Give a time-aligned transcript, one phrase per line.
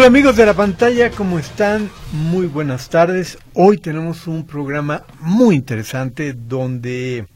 [0.00, 1.90] Hola amigos de la pantalla, ¿cómo están?
[2.10, 3.36] Muy buenas tardes.
[3.52, 7.26] Hoy tenemos un programa muy interesante donde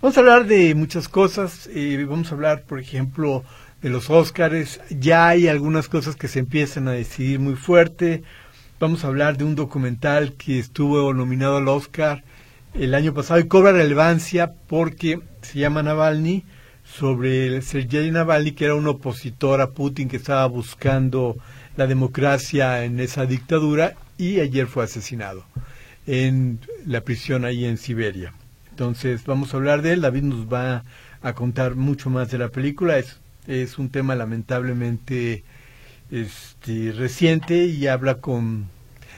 [0.00, 1.70] vamos a hablar de muchas cosas.
[1.72, 3.44] Eh, vamos a hablar, por ejemplo,
[3.82, 4.80] de los Óscares.
[4.90, 8.24] Ya hay algunas cosas que se empiezan a decidir muy fuerte.
[8.80, 12.24] Vamos a hablar de un documental que estuvo nominado al Oscar
[12.74, 16.44] el año pasado y cobra relevancia porque se llama Navalny
[16.82, 21.36] sobre Sergei Navalny, que era un opositor a Putin que estaba buscando
[21.76, 25.44] la democracia en esa dictadura y ayer fue asesinado
[26.06, 28.32] en la prisión ahí en Siberia.
[28.70, 30.84] Entonces vamos a hablar de él, David nos va
[31.22, 35.44] a contar mucho más de la película, es, es un tema lamentablemente
[36.10, 38.66] este, reciente y habla con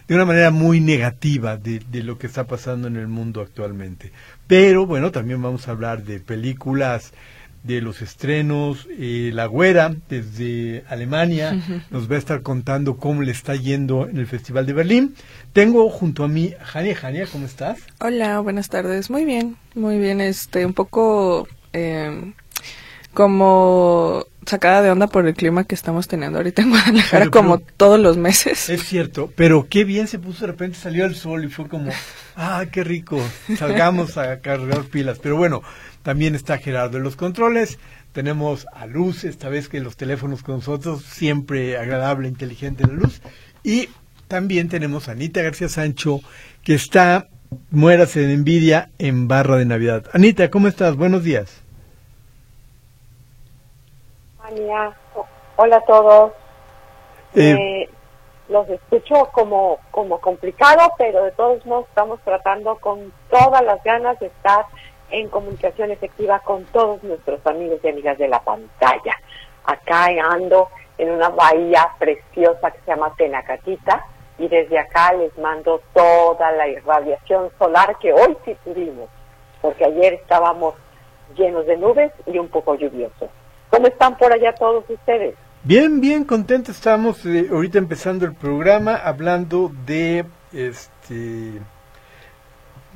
[0.07, 4.13] de una manera muy negativa de, de, lo que está pasando en el mundo actualmente.
[4.47, 7.15] Pero bueno, también vamos a hablar de películas
[7.65, 8.87] de los estrenos.
[8.99, 14.19] Eh, la Güera, desde Alemania, nos va a estar contando cómo le está yendo en
[14.19, 15.17] el Festival de Berlín.
[15.53, 16.95] Tengo junto a mí Jania.
[16.95, 17.81] Jania, ¿cómo estás?
[17.99, 19.11] Hola, buenas tardes.
[19.11, 20.21] Muy bien, muy bien.
[20.21, 22.33] Este, un poco eh,
[23.15, 27.99] como sacada de onda por el clima que estamos teniendo ahorita en Guadalajara, como todos
[27.99, 28.69] los meses.
[28.69, 31.91] Es cierto, pero qué bien se puso, de repente salió el sol y fue como,
[32.37, 33.19] ah, qué rico,
[33.57, 35.19] salgamos a cargar pilas.
[35.23, 35.63] Pero bueno,
[36.05, 37.81] también está Gerardo en los controles.
[38.13, 43.23] Tenemos a Luz, esta vez que los teléfonos con nosotros, siempre agradable, inteligente la luz.
[43.65, 43.89] Y
[44.29, 46.21] también tenemos a Anita García Sancho,
[46.63, 47.29] que está,
[47.71, 50.05] muérase de envidia, en barra de Navidad.
[50.13, 50.95] Anita, ¿cómo estás?
[50.95, 51.63] Buenos días.
[55.57, 56.33] Hola a todos.
[57.35, 57.89] Eh, eh,
[58.49, 64.19] los escucho como, como complicado, pero de todos modos estamos tratando con todas las ganas
[64.21, 64.67] de estar
[65.15, 69.17] en comunicación efectiva con todos nuestros amigos y amigas de la pantalla.
[69.65, 74.05] Acá ando en una bahía preciosa que se llama Tenacatita
[74.39, 79.09] y desde acá les mando toda la irradiación solar que hoy sí tuvimos,
[79.63, 80.75] porque ayer estábamos
[81.37, 83.31] llenos de nubes y un poco lluviosos.
[83.71, 85.37] ¿Cómo están por allá todos ustedes?
[85.63, 91.61] Bien, bien contentos estamos eh, ahorita empezando el programa hablando de este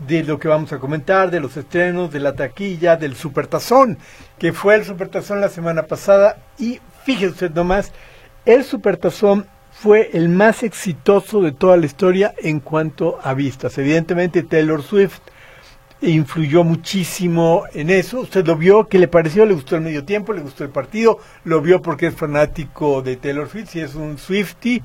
[0.06, 3.98] de lo que vamos a comentar, de los estrenos, de la taquilla, del Supertazón,
[4.38, 6.38] que fue el Supertazón la semana pasada.
[6.58, 7.92] Y fíjese usted nomás,
[8.44, 13.78] el Supertazón fue el más exitoso de toda la historia en cuanto a vistas.
[13.78, 15.20] Evidentemente Taylor Swift
[16.00, 18.20] influyó muchísimo en eso.
[18.20, 19.46] Usted lo vio, ¿qué le pareció?
[19.46, 20.32] ¿Le gustó el medio tiempo?
[20.32, 21.18] ¿Le gustó el partido?
[21.44, 24.82] ¿Lo vio porque es fanático de Taylor Swift, si es un Swifty?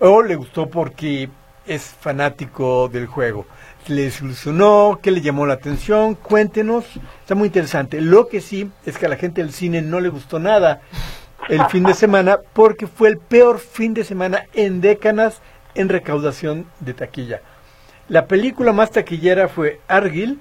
[0.00, 1.28] ¿O le gustó porque
[1.66, 3.46] es fanático del juego?
[3.88, 6.84] Le desilusionó, qué le llamó la atención, cuéntenos,
[7.20, 8.00] está muy interesante.
[8.00, 10.80] Lo que sí es que a la gente del cine no le gustó nada
[11.48, 15.40] el fin de semana porque fue el peor fin de semana en décadas
[15.74, 17.40] en recaudación de taquilla.
[18.08, 20.38] La película más taquillera fue Argyle,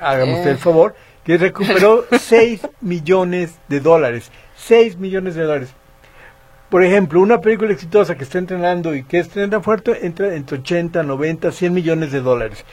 [0.00, 4.30] hagamos usted el favor, que recuperó 6 millones de dólares.
[4.56, 5.70] 6 millones de dólares.
[6.74, 11.04] Por ejemplo, una película exitosa que está entrenando y que estrena fuerte entra entre 80,
[11.04, 12.64] 90, 100 millones de dólares.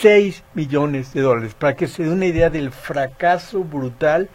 [0.00, 4.30] 6 millones de dólares, para que se dé una idea del fracaso brutal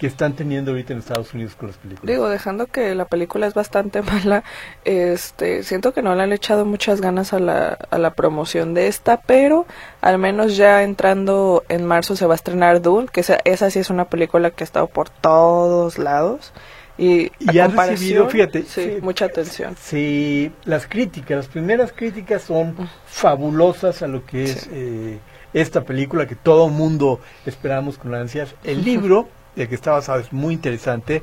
[0.00, 2.12] que están teniendo ahorita en Estados Unidos con las películas.
[2.12, 4.42] Digo, dejando que la película es bastante mala,
[4.84, 8.88] este, siento que no le han echado muchas ganas a la, a la promoción de
[8.88, 9.66] esta, pero
[10.00, 13.78] al menos ya entrando en marzo se va a estrenar Dune, que esa, esa sí
[13.78, 16.52] es una película que ha estado por todos lados.
[16.98, 19.76] Y, ha recibido, fíjate, sí, mucha atención.
[19.80, 22.74] Sí, las críticas, las primeras críticas son
[23.06, 25.18] fabulosas a lo que es eh,
[25.52, 28.56] esta película que todo mundo esperamos con ansias.
[28.64, 31.22] El libro, del que está basado, es muy interesante.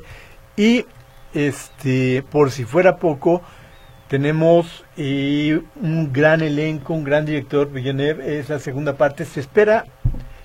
[0.56, 0.86] Y
[1.34, 3.42] este, por si fuera poco,
[4.08, 9.26] tenemos eh, un gran elenco, un gran director, Villeneuve, es la segunda parte.
[9.26, 9.84] Se espera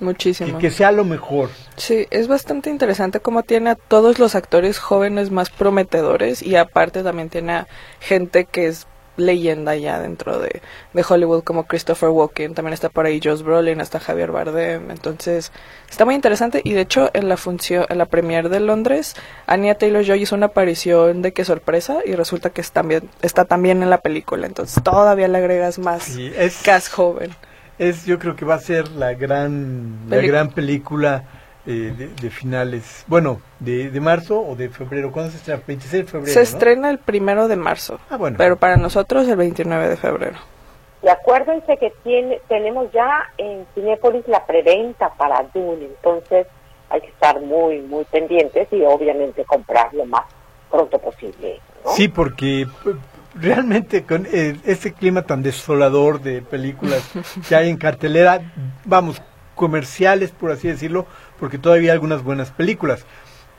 [0.01, 0.57] Muchísimo.
[0.57, 1.49] Que, sea lo mejor.
[1.77, 7.03] Sí, es bastante interesante cómo tiene a todos los actores jóvenes más prometedores y aparte
[7.03, 7.67] también tiene a
[7.99, 10.61] gente que es leyenda ya dentro de,
[10.93, 15.51] de Hollywood como Christopher Walken, también está por ahí Josh Brolin, está Javier Bardem, entonces
[15.89, 19.15] está muy interesante y de hecho en la función, en la premiere de Londres,
[19.45, 23.83] Anya Taylor-Joy hizo una aparición de qué sorpresa y resulta que está también, está también
[23.83, 27.35] en la película, entonces todavía le agregas más Sí, es, cast joven.
[27.89, 31.23] Es, yo creo que va a ser la gran, la gran película
[31.65, 35.11] eh, de, de finales, bueno, de, de marzo o de febrero.
[35.11, 35.61] ¿Cuándo se estrena?
[35.65, 36.31] 26 de febrero.
[36.33, 36.43] Se ¿no?
[36.43, 38.35] estrena el primero de marzo, Ah, bueno.
[38.37, 40.37] pero para nosotros el 29 de febrero.
[41.03, 46.45] Y acuérdense que tiene, tenemos ya en Cinépolis la preventa para Dune, entonces
[46.89, 50.25] hay que estar muy, muy pendientes y obviamente comprar lo más
[50.69, 51.59] pronto posible.
[51.83, 51.91] ¿no?
[51.93, 52.67] Sí, porque
[53.35, 57.01] realmente con eh, este clima tan desolador de películas
[57.47, 58.41] que hay en cartelera,
[58.85, 59.21] vamos,
[59.55, 61.05] comerciales por así decirlo,
[61.39, 63.05] porque todavía hay algunas buenas películas.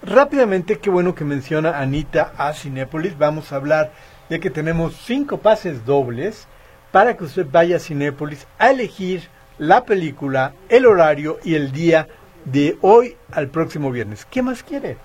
[0.02, 3.92] Rápidamente, qué bueno que menciona Anita a Cinépolis, vamos a hablar
[4.28, 6.48] de que tenemos cinco pases dobles
[6.90, 9.28] para que usted vaya a Cinépolis a elegir
[9.58, 12.08] la película, el horario y el día
[12.44, 14.26] de hoy al próximo viernes.
[14.28, 14.96] ¿Qué más quiere?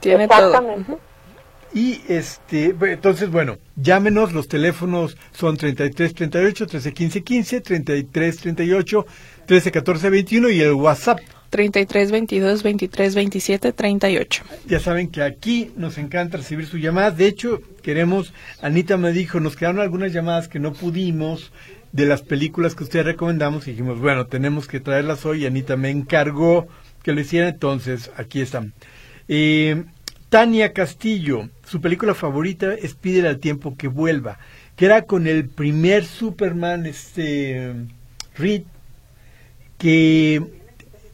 [0.00, 0.38] Tiene todo.
[0.38, 0.92] Exactamente.
[0.92, 1.00] Ujú.
[1.74, 9.06] Y este, entonces, bueno, llámenos, los teléfonos son 33 38 13 15 15, 33 38
[9.46, 11.20] 13 14 21 y el WhatsApp.
[11.50, 14.44] 33 22 23 27 38.
[14.66, 17.16] Ya saben que aquí nos encanta recibir sus llamadas.
[17.16, 21.52] De hecho, queremos, Anita me dijo, nos quedaron algunas llamadas que no pudimos
[21.92, 25.46] de las películas que ustedes recomendamos y dijimos, bueno, tenemos que traerlas hoy.
[25.46, 26.68] Anita me encargó
[27.02, 28.74] que lo hiciera, entonces aquí están.
[29.28, 29.84] Eh,
[30.28, 34.38] Tania Castillo, su película favorita es Pídele al tiempo que vuelva,
[34.76, 37.72] que era con el primer Superman, este,
[38.36, 38.62] Reed,
[39.78, 40.42] que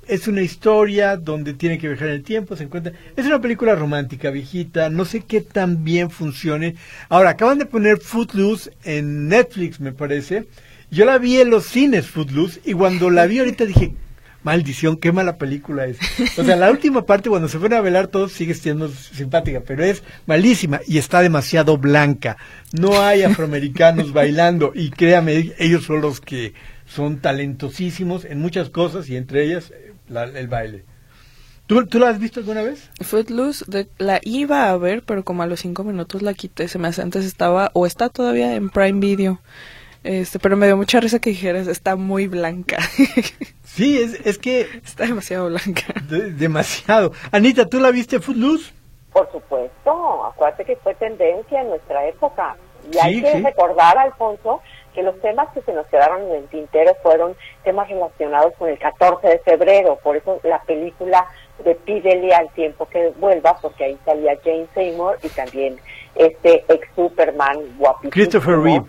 [0.08, 2.92] es una historia donde tiene que viajar en el tiempo, se encuentra...
[3.16, 6.74] Es una película romántica, viejita, no sé qué tan bien funcione.
[7.08, 10.46] Ahora, acaban de poner Footloose en Netflix, me parece.
[10.90, 13.94] Yo la vi en los cines Footloose y cuando la vi ahorita dije,
[14.44, 15.98] maldición, qué mala película es.
[16.38, 19.82] O sea, la última parte cuando se fueron a velar todos sigue siendo simpática, pero
[19.82, 22.36] es malísima y está demasiado blanca.
[22.72, 26.54] No hay afroamericanos bailando y créame, ellos son los que
[26.86, 30.84] son talentosísimos en muchas cosas y entre ellas eh, la- el baile.
[31.66, 32.90] ¿Tú, ¿Tú la has visto alguna vez?
[33.00, 36.68] Footloose de- la iba a ver, pero como a los cinco minutos la quité.
[36.68, 39.40] Se me hace antes estaba, o está todavía en Prime Video.
[40.04, 42.78] Este, pero me dio mucha risa que dijeras, está muy blanca.
[43.64, 45.82] Sí, es, es que está demasiado blanca.
[46.08, 47.10] de- demasiado.
[47.32, 48.72] Anita, ¿tú la viste Footloose?
[49.12, 52.56] Por supuesto, acuérdate que fue tendencia en nuestra época.
[52.92, 53.42] Y hay que sí.
[53.42, 54.60] recordar, Alfonso,
[54.94, 57.34] que los temas que se nos quedaron en el tintero fueron
[57.64, 59.98] temas relacionados con el 14 de febrero.
[60.04, 61.26] Por eso la película
[61.64, 65.78] de Pídele al tiempo que vuelva, porque ahí salía Jane Seymour y también
[66.14, 68.10] este ex Superman guapísimo.
[68.12, 68.84] Christopher Reeve.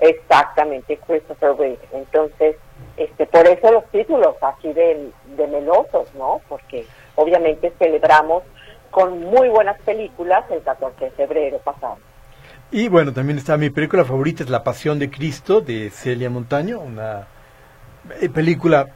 [0.00, 1.78] Exactamente, Christopher Reeve.
[1.92, 2.56] Entonces,
[2.96, 6.40] este, por eso los títulos así de, de melosos, ¿no?
[6.48, 6.86] Porque
[7.16, 8.42] obviamente celebramos
[8.90, 11.98] con muy buenas películas el 14 de febrero pasado.
[12.70, 16.80] Y bueno, también está mi película favorita, es La Pasión de Cristo, de Celia Montaño,
[16.80, 17.26] una
[18.20, 18.88] eh, película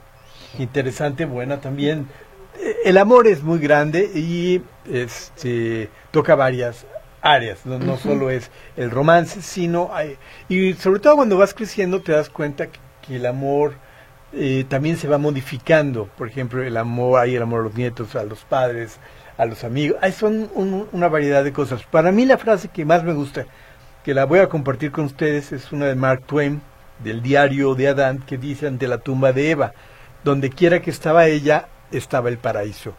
[0.58, 2.06] interesante, buena también.
[2.60, 6.86] Eh, El amor es muy grande y este toca varias
[7.22, 12.02] áreas, no, no solo es el romance, sino hay, y sobre todo cuando vas creciendo
[12.02, 13.74] te das cuenta que, que el amor
[14.34, 16.06] eh, también se va modificando.
[16.18, 18.98] Por ejemplo, el amor, hay el amor a los nietos, a los padres,
[19.38, 19.98] a los amigos.
[20.02, 21.82] Hay son un- una variedad de cosas.
[21.84, 23.46] Para mí la frase que más me gusta,
[24.04, 26.60] que la voy a compartir con ustedes, es una de Mark Twain,
[27.04, 29.72] del diario de Adán, que dice ante la tumba de Eva,
[30.24, 32.94] donde quiera que estaba ella, estaba el paraíso.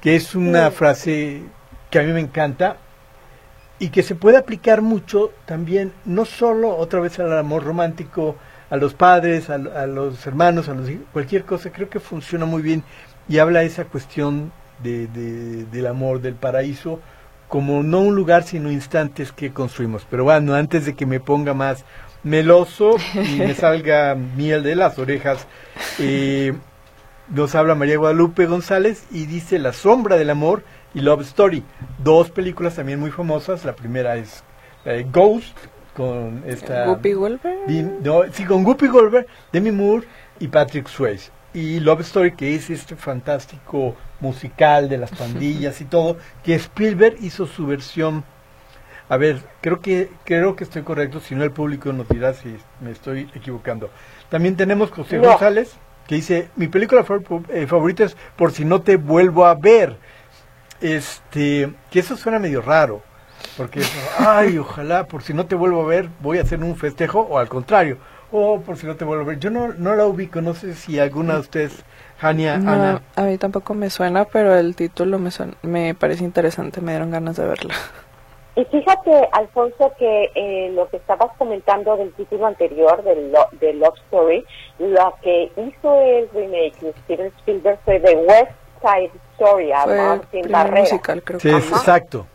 [0.00, 0.76] Que es una Sí.
[0.76, 1.42] frase
[1.90, 2.76] que a mí me encanta
[3.78, 8.36] y que se puede aplicar mucho también, no solo otra vez al amor romántico,
[8.70, 12.44] a los padres, a, a los hermanos, a los hijos, cualquier cosa, creo que funciona
[12.44, 12.82] muy bien
[13.28, 17.00] y habla esa cuestión de, de- del amor, del paraíso,
[17.48, 20.06] como no un lugar, sino instantes que construimos.
[20.10, 21.84] Pero bueno, antes de que me ponga más
[22.22, 25.46] meloso y me salga miel de las orejas,
[25.98, 26.52] eh,
[27.30, 30.62] nos habla María Guadalupe González y dice La sombra del amor
[30.94, 31.62] y Love Story.
[32.02, 33.64] Dos películas también muy famosas.
[33.64, 34.42] La primera es
[34.84, 35.56] eh, Ghost
[35.94, 36.88] con esta...
[36.88, 38.02] Whoopi Goldberg.
[38.02, 40.06] No, sí, con Whoopi Goldberg, Demi Moore
[40.38, 41.30] y Patrick Swayze.
[41.52, 47.16] Y Love Story, que es este fantástico musical de las pandillas y todo, que Spielberg
[47.20, 48.24] hizo su versión.
[49.08, 52.56] A ver, creo que creo que estoy correcto, si no el público nos dirá si
[52.80, 53.90] me estoy equivocando.
[54.28, 55.30] También tenemos José No.
[55.30, 55.76] González,
[56.06, 57.04] que dice, mi película
[57.48, 59.96] eh, favorita es Por si no te vuelvo a ver.
[60.80, 63.02] Este, que eso suena medio raro.
[63.56, 63.80] Porque,
[64.18, 67.38] ay, ojalá, por si no te vuelvo a ver, voy a hacer un festejo, o
[67.38, 67.98] al contrario,
[68.30, 69.38] o por si no te vuelvo a ver.
[69.38, 71.84] Yo no, no la ubico, no sé si alguna de ustedes,
[72.18, 73.02] Jania, Ana.
[73.16, 75.30] A mí tampoco me suena, pero el título me,
[75.62, 77.74] me parece interesante, me dieron ganas de verla.
[78.56, 83.96] Y fíjate, Alfonso, que eh, lo que estabas comentando del título anterior, del de Love
[84.06, 84.44] Story,
[84.80, 88.50] lo que hizo el remake de Steven Spielberg fue The West
[88.82, 90.80] Side Story, a Martin Barrera.
[90.80, 92.26] musical, creo sí, exacto.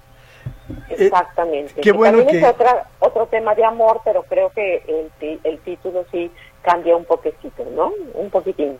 [0.89, 1.81] Exactamente.
[1.81, 6.05] qué bueno también es otra, otro tema de amor, pero creo que el, el título
[6.11, 6.31] sí
[6.61, 7.91] cambia un poquitito, ¿no?
[8.13, 8.79] Un poquitín.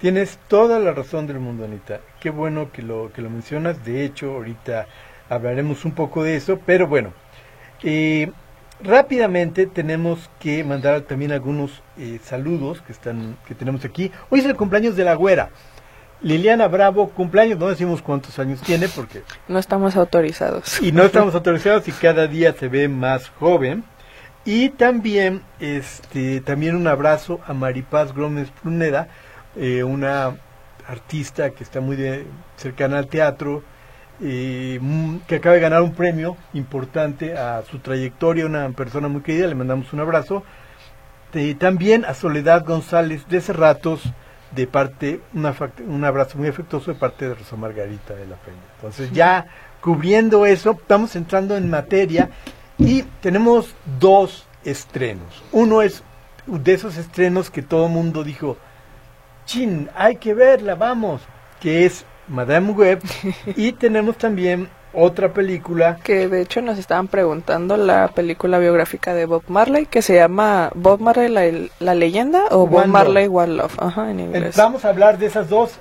[0.00, 2.00] Tienes toda la razón del mundo, Anita.
[2.20, 3.84] Qué bueno que lo, que lo mencionas.
[3.84, 4.86] De hecho, ahorita
[5.28, 7.12] hablaremos un poco de eso, pero bueno,
[7.82, 8.30] eh,
[8.82, 14.12] rápidamente tenemos que mandar también algunos eh, saludos que están que tenemos aquí.
[14.30, 15.50] Hoy es el cumpleaños de la güera.
[16.24, 19.22] Liliana Bravo, cumpleaños, no decimos cuántos años tiene porque...
[19.46, 20.82] No estamos autorizados.
[20.82, 23.84] Y no estamos autorizados y cada día se ve más joven.
[24.44, 29.08] Y también, este, también un abrazo a Maripaz Gómez Pruneda,
[29.56, 30.36] eh, una
[30.88, 31.96] artista que está muy
[32.56, 33.62] cercana al teatro,
[34.20, 39.46] Mm, que acaba de ganar un premio importante a su trayectoria, una persona muy querida,
[39.48, 40.44] le mandamos un abrazo.
[41.34, 44.02] Y también a Soledad González de Cerratos,
[44.54, 48.58] de parte, un abrazo muy afectuoso de parte de Rosa Margarita de la Peña.
[48.76, 49.46] Entonces ya
[49.80, 52.30] cubriendo eso, estamos entrando en materia
[52.78, 55.42] y tenemos dos estrenos.
[55.52, 56.02] Uno es
[56.46, 58.56] de esos estrenos que todo el mundo dijo,
[59.46, 61.22] chin, hay que verla, vamos,
[61.60, 63.02] que es Madame Web.
[63.56, 65.98] y tenemos también otra película.
[66.02, 70.70] Que de hecho nos estaban preguntando la película biográfica de Bob Marley, que se llama
[70.74, 74.56] Bob Marley la, leyenda o Bob Marley One Love, Ajá, en inglés.
[74.56, 75.78] Vamos a hablar de esas dos.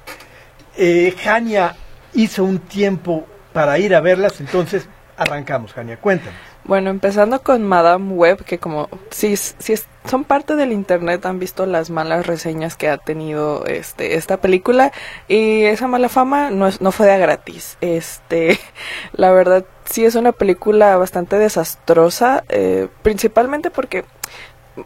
[0.75, 1.75] Eh, Jania
[2.13, 6.52] hizo un tiempo para ir a verlas, entonces arrancamos, Jania, cuéntanos.
[6.65, 11.65] Bueno, empezando con Madame Web, que como si, si son parte del internet han visto
[11.65, 14.93] las malas reseñas que ha tenido este esta película
[15.27, 17.77] y esa mala fama no es, no fue de gratis.
[17.82, 18.60] Este,
[19.12, 24.05] la verdad sí es una película bastante desastrosa, eh, principalmente porque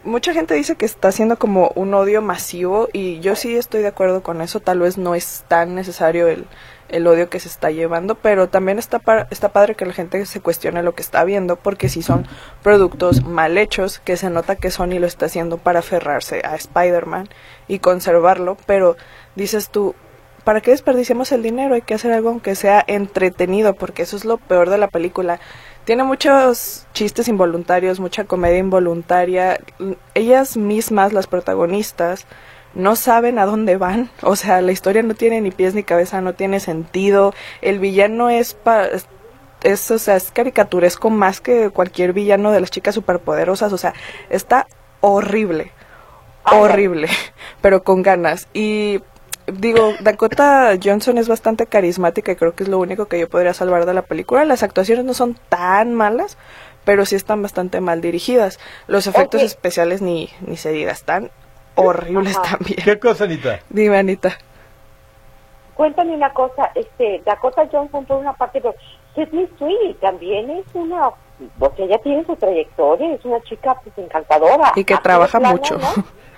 [0.02, 3.88] mucha gente dice que está haciendo como un odio masivo y yo sí estoy de
[3.88, 6.46] acuerdo con eso, tal vez no es tan necesario el
[6.88, 10.40] el odio que se está llevando, pero también está, está padre que la gente se
[10.40, 12.26] cuestione lo que está viendo, porque si son
[12.62, 17.28] productos mal hechos, que se nota que Sony lo está haciendo para aferrarse a Spider-Man
[17.66, 18.96] y conservarlo, pero
[19.34, 19.94] dices tú,
[20.44, 21.74] ¿para qué desperdiciamos el dinero?
[21.74, 25.40] Hay que hacer algo aunque sea entretenido, porque eso es lo peor de la película.
[25.84, 29.58] Tiene muchos chistes involuntarios, mucha comedia involuntaria.
[30.14, 32.26] Ellas mismas, las protagonistas,
[32.74, 36.20] no saben a dónde van, o sea, la historia no tiene ni pies ni cabeza,
[36.20, 38.56] no tiene sentido, el villano es
[39.62, 43.94] es, o sea, es caricaturesco más que cualquier villano de las chicas superpoderosas, o sea,
[44.30, 44.66] está
[45.00, 45.72] horrible,
[46.44, 47.08] horrible,
[47.60, 48.48] pero con ganas.
[48.52, 49.00] Y
[49.46, 53.54] digo, Dakota Johnson es bastante carismática y creo que es lo único que yo podría
[53.54, 54.44] salvar de la película.
[54.44, 56.36] Las actuaciones no son tan malas,
[56.84, 58.58] pero sí están bastante mal dirigidas.
[58.86, 61.30] Los efectos especiales ni, ni se diga, están
[61.78, 62.78] horribles también.
[62.84, 63.60] ¿Qué cosa, Anita?
[63.68, 64.36] Dime, Anita.
[65.74, 68.74] Cuéntame una cosa, este, Dakota Johnson por una parte, pero
[69.14, 71.10] Sidney Sweeney también es una,
[71.58, 74.72] porque ella tiene su trayectoria, es una chica pues encantadora.
[74.74, 75.78] Y que trabaja mucho.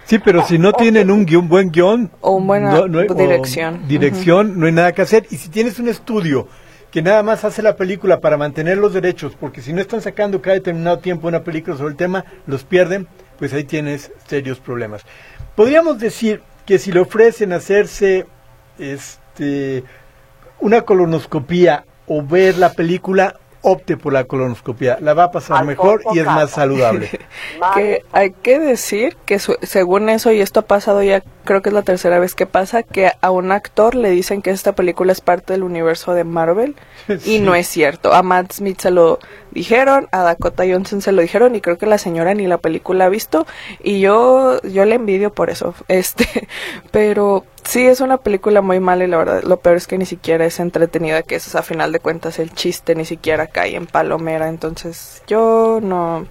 [0.05, 2.83] Sí, pero si no tienen un guion, buen guion o buena
[3.15, 5.25] dirección, dirección, no hay nada que hacer.
[5.31, 6.49] Y si tienes un estudio
[6.91, 10.43] que nada más hace la película para mantener los derechos, porque si no están sacando
[10.43, 13.07] cada determinado tiempo una película sobre el tema, los pierden,
[13.41, 15.03] pues ahí tienes serios problemas.
[15.57, 18.27] Podríamos decir que si le ofrecen hacerse
[18.79, 19.83] este
[20.61, 24.99] una colonoscopía o ver la película, opte por la colonoscopia.
[25.01, 27.11] La va a pasar mejor y es más saludable.
[27.75, 31.75] que hay que decir que según eso, y esto ha pasado ya, creo que es
[31.75, 35.21] la tercera vez que pasa, que a un actor le dicen que esta película es
[35.21, 36.77] parte del universo de Marvel
[37.25, 38.13] y no es cierto.
[38.13, 39.19] A Matt Smith se lo
[39.51, 43.07] dijeron, a Dakota Johnson se lo dijeron y creo que la señora ni la película
[43.07, 43.47] ha visto
[43.83, 45.75] y yo yo le envidio por eso.
[45.89, 46.49] Este,
[46.93, 50.07] pero Sí, es una película muy mala y la verdad lo peor es que ni
[50.07, 53.87] siquiera es entretenida, que es a final de cuentas el chiste ni siquiera cae en
[53.87, 56.27] palomera, entonces yo no,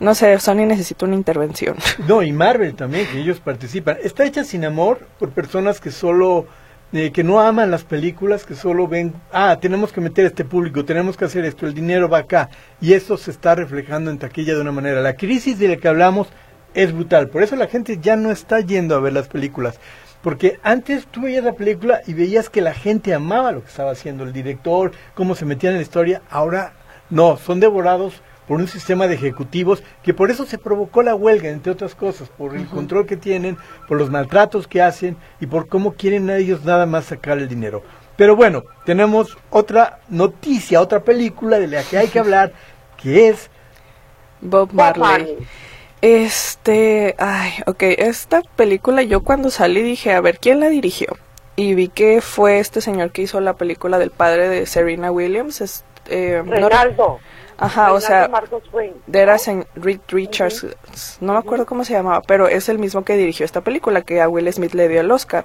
[0.00, 1.76] no sé, Sony necesita una intervención.
[2.06, 3.96] No, y Marvel también, que ellos participan.
[4.02, 6.46] Está hecha sin amor por personas que solo,
[6.92, 10.84] eh, que no aman las películas, que solo ven, ah, tenemos que meter este público,
[10.84, 14.54] tenemos que hacer esto, el dinero va acá, y eso se está reflejando en taquilla
[14.54, 15.00] de una manera.
[15.00, 16.28] La crisis de la que hablamos
[16.74, 19.78] es brutal, por eso la gente ya no está yendo a ver las películas
[20.22, 23.90] porque antes tú veías la película y veías que la gente amaba lo que estaba
[23.90, 26.22] haciendo el director, cómo se metían en la historia.
[26.30, 26.74] Ahora
[27.10, 31.48] No, son devorados por un sistema de ejecutivos que por eso se provocó la huelga,
[31.48, 33.56] entre otras cosas, por el control que tienen,
[33.88, 37.48] por los maltratos que hacen y por cómo quieren a ellos nada más sacar el
[37.48, 37.82] dinero.
[38.16, 42.52] Pero bueno, tenemos otra noticia, otra película de la que hay que hablar,
[43.00, 43.50] que es
[44.40, 45.38] Bob Marley.
[46.02, 51.16] Este, ay, ok, esta película yo cuando salí dije, a ver, ¿quién la dirigió?
[51.54, 55.60] Y vi que fue este señor que hizo la película del padre de Serena Williams.
[55.60, 57.20] Es, eh, Reinaldo.
[57.62, 58.28] Ajá, o sea,
[59.12, 59.36] era
[59.76, 60.66] Reed Richards,
[61.20, 64.20] no me acuerdo cómo se llamaba, pero es el mismo que dirigió esta película que
[64.20, 65.44] a Will Smith le dio el Oscar.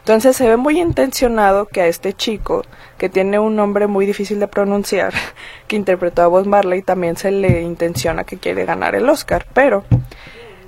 [0.00, 2.62] Entonces se ve muy intencionado que a este chico,
[2.98, 5.14] que tiene un nombre muy difícil de pronunciar,
[5.66, 9.46] que interpretó a Bob Marley, también se le intenciona que quiere ganar el Oscar.
[9.54, 9.84] Pero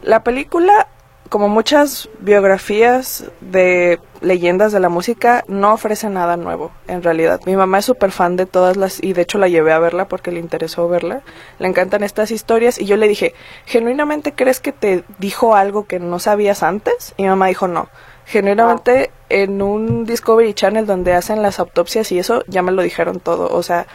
[0.02, 0.88] la película
[1.28, 7.40] como muchas biografías de leyendas de la música, no ofrece nada nuevo, en realidad.
[7.47, 10.08] Mi mamá es súper fan de todas las, y de hecho la llevé a verla
[10.08, 11.23] porque le interesó verla.
[11.58, 13.35] Le encantan estas historias y yo le dije,
[13.66, 17.14] ¿genuinamente crees que te dijo algo que no sabías antes?
[17.16, 17.88] Y mi mamá dijo, no.
[18.25, 23.20] Genuinamente en un Discovery Channel donde hacen las autopsias y eso, ya me lo dijeron
[23.20, 23.49] todo.
[23.54, 23.87] O sea,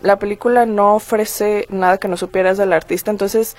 [0.00, 3.56] la película no ofrece nada que no supieras del artista, entonces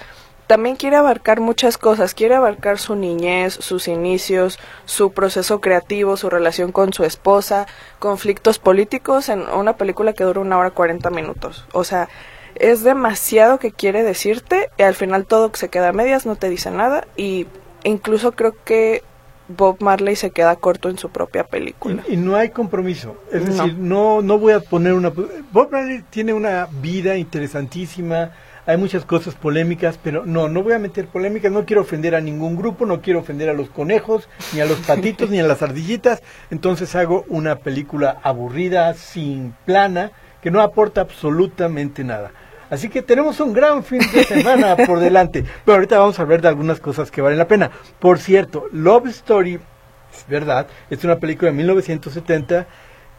[0.47, 6.29] también quiere abarcar muchas cosas, quiere abarcar su niñez, sus inicios, su proceso creativo, su
[6.29, 7.67] relación con su esposa,
[8.00, 11.65] conflictos políticos en una película que dura una hora cuarenta minutos.
[11.71, 12.09] O sea,
[12.55, 16.50] es demasiado que quiere decirte y al final todo se queda a medias, no te
[16.50, 17.47] dice nada y
[17.83, 19.03] incluso creo que
[19.47, 22.03] Bob Marley se queda corto en su propia película.
[22.07, 23.17] Y, no hay compromiso.
[23.31, 25.09] Es decir, no, no voy a poner una...
[25.09, 28.31] Bob Marley tiene una vida interesantísima,
[28.65, 32.22] hay muchas cosas polémicas, pero no, no voy a meter polémicas, no quiero ofender a
[32.22, 35.62] ningún grupo, no quiero ofender a los conejos, ni a los patitos, ni a las
[35.62, 42.32] ardillitas, entonces hago una película aburrida, sin plana, que no aporta absolutamente nada.
[42.70, 45.43] Así que tenemos un gran fin de semana por delante.
[45.63, 47.70] Pero ahorita vamos a hablar de algunas cosas que valen la pena.
[48.00, 52.65] Por cierto, Love Story, es verdad, es una película de 1970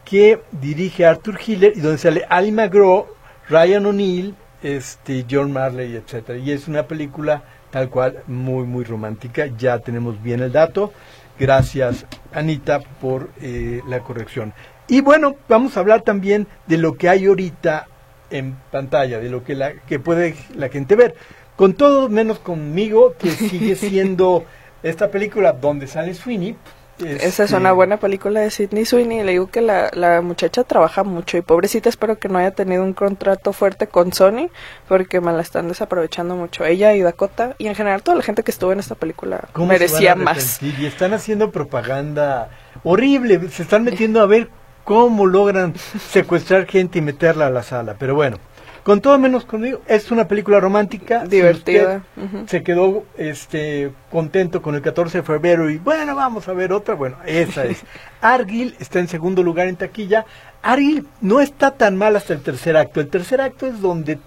[0.04, 3.06] que dirige Arthur Hiller y donde sale Ali McGraw,
[3.48, 6.38] Ryan O'Neill, este John Marley, etcétera.
[6.38, 9.46] Y es una película tal cual muy muy romántica.
[9.58, 10.92] Ya tenemos bien el dato.
[11.38, 14.54] Gracias Anita por eh, la corrección.
[14.88, 17.86] Y bueno, vamos a hablar también de lo que hay ahorita
[18.30, 21.14] en pantalla, de lo que la que puede la gente ver.
[21.56, 24.44] Con todo menos conmigo, que sigue siendo
[24.82, 26.56] esta película donde sale Sweeney,
[26.98, 29.22] esa es una buena película de Sidney Sweeney.
[29.22, 32.82] Le digo que la, la muchacha trabaja mucho y pobrecita espero que no haya tenido
[32.82, 34.48] un contrato fuerte con Sony
[34.88, 36.64] porque me la están desaprovechando mucho.
[36.64, 40.14] Ella y Dakota y en general toda la gente que estuvo en esta película merecía
[40.14, 40.62] más.
[40.62, 42.50] Y están haciendo propaganda
[42.82, 43.48] horrible.
[43.50, 44.48] Se están metiendo a ver
[44.84, 45.74] cómo logran
[46.10, 47.96] secuestrar gente y meterla a la sala.
[47.98, 48.38] Pero bueno.
[48.84, 51.24] Con todo menos conmigo, es una película romántica.
[51.24, 52.02] Divertida.
[52.46, 56.94] Se quedó este contento con el 14 de febrero y bueno, vamos a ver otra.
[56.94, 57.82] Bueno, esa es.
[58.20, 60.26] Argyle está en segundo lugar en taquilla.
[60.60, 63.00] Argyle no está tan mal hasta el tercer acto.
[63.00, 64.18] El tercer acto es donde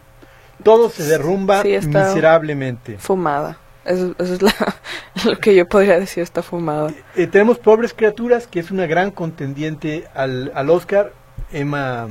[0.64, 2.98] todo se derrumba miserablemente.
[2.98, 3.60] Fumada.
[3.86, 4.42] Eso, es
[5.24, 6.92] lo que yo podría decir, está fumada.
[7.16, 11.14] Eh, tenemos Pobres Criaturas, que es una gran contendiente al, al Oscar.
[11.54, 12.08] Emma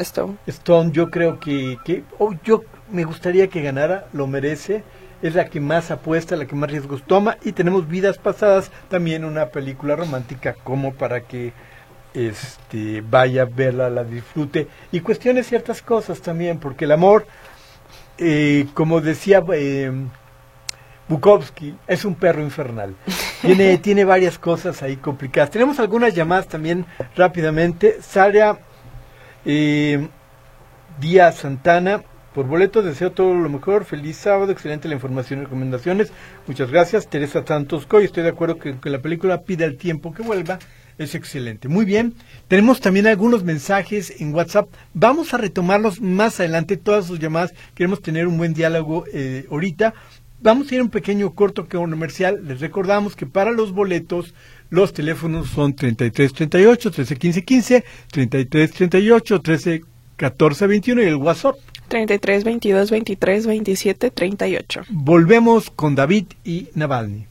[0.00, 0.36] Stone.
[0.46, 4.82] Stone, yo creo que, que oh, yo me gustaría que ganara, lo merece.
[5.22, 7.36] Es la que más apuesta, la que más riesgos toma.
[7.44, 11.52] Y tenemos Vidas Pasadas, también una película romántica como para que
[12.14, 14.68] este vaya a verla, la disfrute.
[14.92, 17.26] Y cuestione ciertas cosas también, porque el amor,
[18.18, 19.92] eh, como decía eh,
[21.08, 22.94] Bukowski, es un perro infernal.
[23.42, 25.50] Tiene, tiene varias cosas ahí complicadas.
[25.50, 26.84] Tenemos algunas llamadas también
[27.16, 27.96] rápidamente.
[28.02, 28.58] Sara
[29.44, 30.08] eh,
[31.00, 32.02] Díaz Santana,
[32.34, 36.12] por boleto deseo todo lo mejor, feliz sábado, excelente la información y recomendaciones,
[36.46, 37.08] muchas gracias.
[37.08, 40.58] Teresa Santos Coy, estoy de acuerdo que, que la película pida el tiempo que vuelva,
[40.98, 41.68] es excelente.
[41.68, 42.14] Muy bien,
[42.46, 48.02] tenemos también algunos mensajes en WhatsApp, vamos a retomarlos más adelante, todas sus llamadas, queremos
[48.02, 49.94] tener un buen diálogo eh, ahorita.
[50.42, 54.34] Vamos a ir a un pequeño corto comercial, les recordamos que para los boletos
[54.70, 61.56] los teléfonos son 3338 131515, 3338 131421 y el WhatsApp
[61.88, 64.82] 33 22 23 27 38.
[64.90, 67.29] Volvemos con David y Navalny.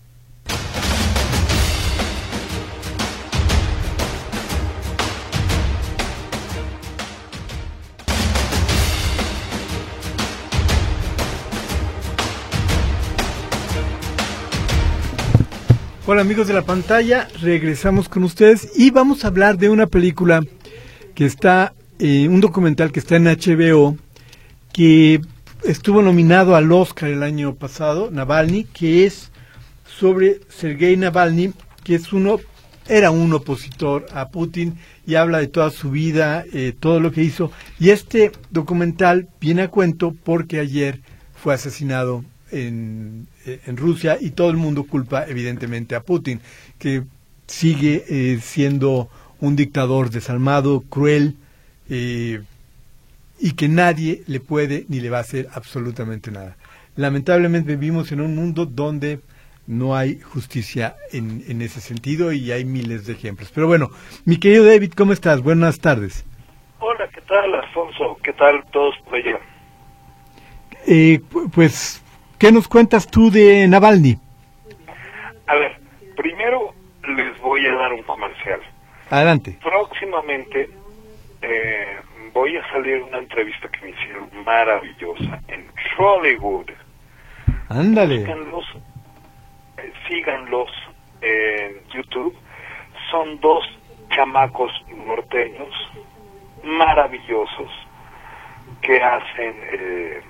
[16.12, 20.42] Hola amigos de la pantalla, regresamos con ustedes y vamos a hablar de una película
[21.14, 23.96] que está, eh, un documental que está en HBO,
[24.74, 25.22] que
[25.64, 29.30] estuvo nominado al Oscar el año pasado, Navalny, que es
[29.86, 32.40] sobre Sergei Navalny, que es uno,
[32.88, 37.22] era un opositor a Putin y habla de toda su vida, eh, todo lo que
[37.22, 37.52] hizo.
[37.80, 41.02] Y este documental viene a cuento porque ayer
[41.36, 46.42] fue asesinado en, eh, en Rusia y todo el mundo culpa evidentemente a Putin,
[46.78, 47.04] que
[47.48, 49.10] sigue eh, siendo
[49.40, 51.36] un dictador desalmado, cruel,
[51.90, 56.56] y que nadie le puede ni le va a hacer absolutamente nada.
[56.96, 59.22] Lamentablemente vivimos en un mundo donde
[59.66, 63.52] no hay justicia en, en, ese sentido y hay miles de ejemplos.
[63.54, 63.90] Pero bueno,
[64.26, 65.42] mi querido David, ¿cómo estás?
[65.42, 66.26] Buenas tardes.
[66.80, 68.18] Hola, ¿qué tal, Alfonso?
[68.24, 69.40] ¿Qué tal todos por allá?
[70.88, 71.22] Eh,
[71.54, 72.02] pues,
[72.40, 74.18] ¿qué nos cuentas tú de Navalny?
[75.48, 75.78] A ver,
[76.16, 76.74] primero
[77.08, 78.62] les voy a dar un comercial.
[79.10, 79.58] Adelante.
[79.62, 80.70] Próximamente
[81.42, 81.98] eh,
[82.34, 85.66] voy a salir una entrevista que me hicieron maravillosa en
[85.98, 86.70] Hollywood.
[87.70, 88.20] Ándale.
[88.20, 88.66] Síganlos,
[89.78, 90.70] eh, síganlos
[91.22, 92.36] en YouTube.
[93.12, 93.66] Son dos
[94.10, 94.72] chamacos
[95.06, 95.74] norteños
[96.64, 97.72] maravillosos
[98.82, 100.22] que hacen, eh,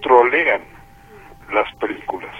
[0.00, 0.62] trolean
[1.52, 2.34] las películas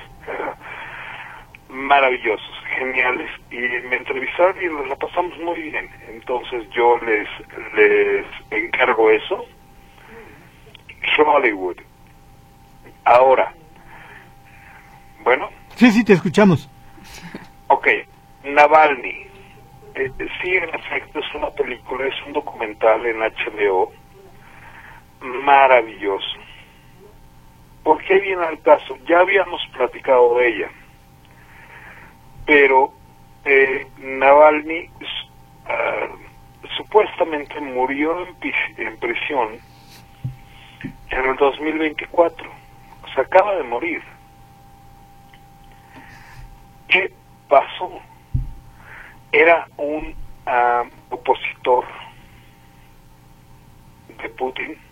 [1.68, 5.90] maravillosos, geniales, y me entrevistaron y nos la pasamos muy bien.
[6.08, 7.28] Entonces yo les,
[7.74, 9.44] les encargo eso.
[11.18, 11.76] Hollywood.
[13.04, 13.52] Ahora,
[15.22, 15.48] bueno.
[15.76, 16.68] Sí, sí, te escuchamos.
[17.68, 17.88] Ok,
[18.44, 19.26] Navalny.
[19.94, 20.10] Eh,
[20.42, 23.92] sí, en efecto, es una película, es un documental en HBO
[25.20, 26.38] maravilloso.
[27.86, 28.98] ¿Por qué viene al caso?
[29.06, 30.70] Ya habíamos platicado de ella
[32.46, 32.92] pero
[33.44, 34.88] eh, Navalny
[35.66, 36.08] ah,
[36.76, 39.58] supuestamente murió en, prisión
[41.10, 44.02] en el 2024, o acaba de morir.
[46.88, 47.12] ¿Qué
[47.48, 48.00] pasó?
[49.32, 50.14] Era un
[50.46, 51.84] ah, opositor
[54.22, 54.85] de Putin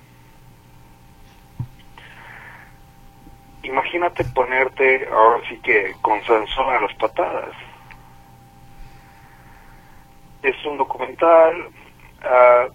[3.65, 7.55] imagínate ponerte ahora sí que con Sansón a las patadas.
[10.43, 11.71] Es un documental,
[12.23, 12.73] uh,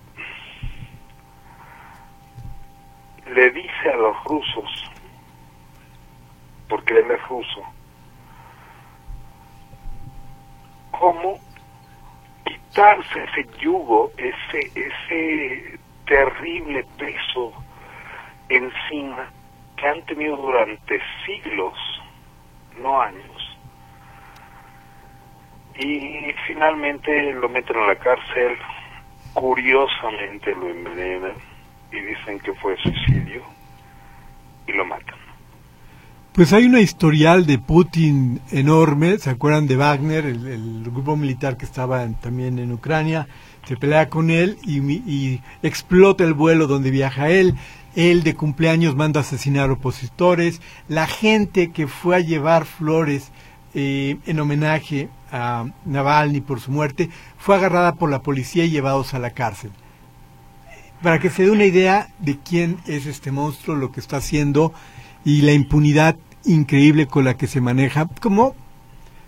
[3.29, 4.91] le dice a los rusos,
[6.67, 7.61] porque él es ruso,
[10.91, 11.39] cómo
[12.43, 17.53] quitarse ese yugo, ese, ese terrible peso
[18.49, 19.29] encima
[19.79, 21.73] que han tenido durante siglos,
[22.81, 23.57] no años.
[25.77, 28.57] Y finalmente lo meten a la cárcel,
[29.33, 31.35] curiosamente lo envenenan
[31.91, 33.43] y dicen que fue suicidio
[34.67, 35.15] y lo matan.
[36.33, 41.65] Pues hay una historial de Putin enorme, ¿se acuerdan de Wagner, el, grupo militar que
[41.65, 43.27] estaba también en Ucrania?
[43.65, 47.55] Se pelea con él y, y, explota el vuelo donde viaja él,
[47.95, 53.31] él de cumpleaños manda a asesinar opositores, la gente que fue a llevar flores
[53.73, 59.13] eh, en homenaje a Navalny por su muerte fue agarrada por la policía y llevados
[59.13, 59.71] a la cárcel.
[61.01, 64.73] Para que se dé una idea de quién es este monstruo, lo que está haciendo
[65.23, 68.55] y la impunidad increíble con la que se maneja, como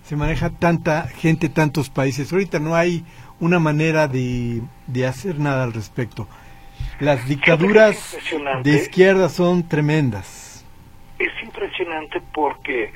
[0.07, 2.31] se maneja tanta gente, tantos países.
[2.33, 3.05] Ahorita no hay
[3.39, 6.27] una manera de, de hacer nada al respecto.
[6.99, 8.17] Las dictaduras
[8.63, 10.65] de izquierda son tremendas.
[11.17, 12.93] Es impresionante porque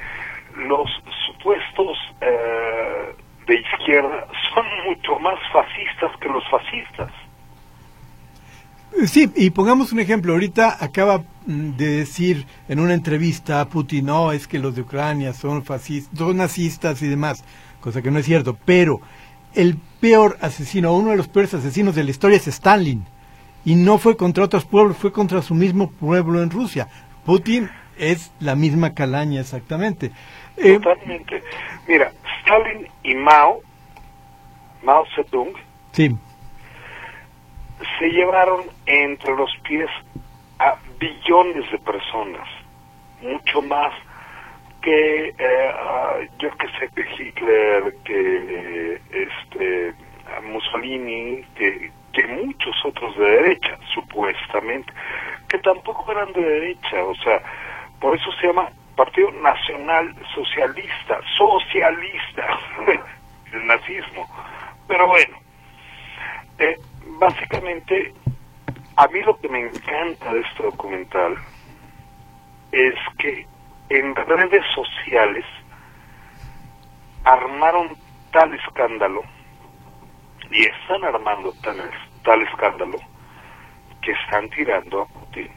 [0.56, 0.90] los
[1.28, 3.16] supuestos eh,
[3.48, 7.12] de izquierda son mucho más fascistas que los fascistas.
[9.08, 10.34] Sí, y pongamos un ejemplo.
[10.34, 14.82] Ahorita acaba mm, de decir en una entrevista a Putin, no, es que los de
[14.82, 17.44] Ucrania son fascistas, son nazistas y demás,
[17.82, 18.58] cosa que no es cierto.
[18.66, 19.02] Pero
[19.54, 23.06] el peor asesino, uno de los peores asesinos de la historia es Stalin
[23.66, 26.88] y no fue contra otros pueblos, fue contra su mismo pueblo en Rusia.
[27.26, 30.12] Putin es la misma calaña exactamente.
[30.58, 31.44] Eh, Totalmente.
[31.88, 33.62] Mira, Stalin y Mao,
[34.84, 35.54] Mao Zedong,
[35.92, 36.16] sí.
[38.00, 39.90] se llevaron entre los pies
[40.60, 42.48] a billones de personas,
[43.22, 43.92] mucho más
[44.82, 45.72] que eh,
[46.38, 49.94] yo que sé que Hitler, que eh, este
[50.44, 54.92] Mussolini, que que muchos otros de derecha, supuestamente,
[55.50, 57.42] que tampoco eran de derecha, o sea,
[58.00, 62.60] por eso se llama Partido Nacional Socialista, socialista,
[63.54, 64.28] el nazismo.
[64.88, 65.38] Pero bueno,
[66.60, 66.78] eh,
[67.20, 68.14] básicamente
[68.98, 71.36] A mí lo que me encanta de este documental
[72.72, 73.46] es que
[73.90, 75.44] en redes sociales
[77.26, 77.90] armaron
[78.32, 79.22] tal escándalo
[80.50, 81.78] y están armando tal,
[82.26, 82.98] tal escándalo
[84.02, 85.48] que están tirando a Putin.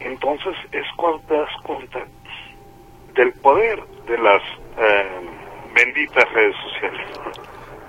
[0.00, 2.00] Entonces es cuando te das cuenta
[3.14, 4.42] del poder de las
[4.78, 5.20] eh,
[5.74, 7.06] benditas redes sociales.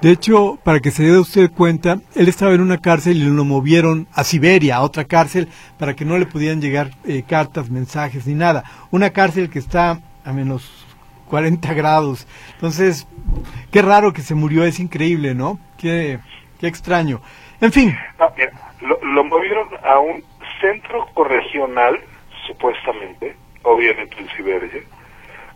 [0.02, 3.44] De hecho, para que se dé usted cuenta, él estaba en una cárcel y lo
[3.44, 8.28] movieron a Siberia, a otra cárcel, para que no le pudieran llegar eh, cartas, mensajes
[8.28, 8.64] ni nada.
[8.92, 10.86] Una cárcel que está a menos
[11.30, 12.28] 40 grados.
[12.54, 13.08] Entonces,
[13.72, 15.60] qué raro que se murió, es increíble, ¿no?
[15.78, 16.20] Qué,
[16.60, 17.22] qué extraño.
[17.62, 17.98] En fin.
[18.82, 20.24] lo, lo movieron a un
[20.62, 22.00] centro corregional,
[22.48, 24.84] supuestamente, obviamente en Siberia,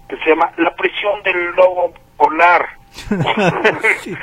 [0.08, 2.68] que se llama La prisión del lobo polar.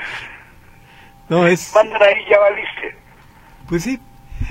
[1.29, 1.75] No, es...
[1.75, 2.97] ahí, ya valiste.
[3.69, 3.99] Pues sí,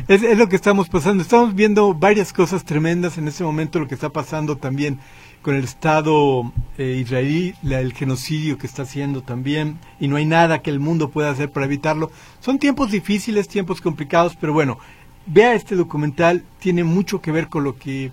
[0.09, 1.23] es, es, lo que estamos pasando.
[1.23, 4.99] Estamos viendo varias cosas tremendas en este momento, lo que está pasando también
[5.45, 10.25] con el Estado eh, israelí, la, el genocidio que está haciendo también, y no hay
[10.25, 12.11] nada que el mundo pueda hacer para evitarlo.
[12.39, 14.79] Son tiempos difíciles, tiempos complicados, pero bueno,
[15.27, 18.11] vea este documental, tiene mucho que ver con lo que,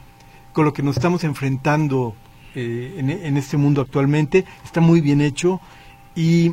[0.53, 2.15] con lo que nos estamos enfrentando
[2.55, 4.45] eh, en, este mundo actualmente.
[4.63, 5.59] Está muy bien hecho
[6.15, 6.53] y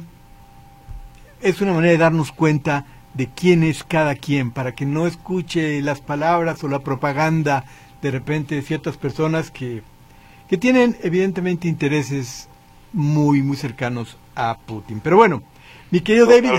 [1.42, 5.82] es una manera de darnos cuenta de quién es cada quien, para que no escuche
[5.82, 7.66] las palabras o la propaganda
[8.02, 9.84] de repente de ciertas personas que,
[10.50, 12.50] que tienen evidentemente intereses
[12.92, 15.00] muy, muy cercanos a Putin.
[15.00, 15.44] Pero bueno,
[15.92, 16.52] mi querido David,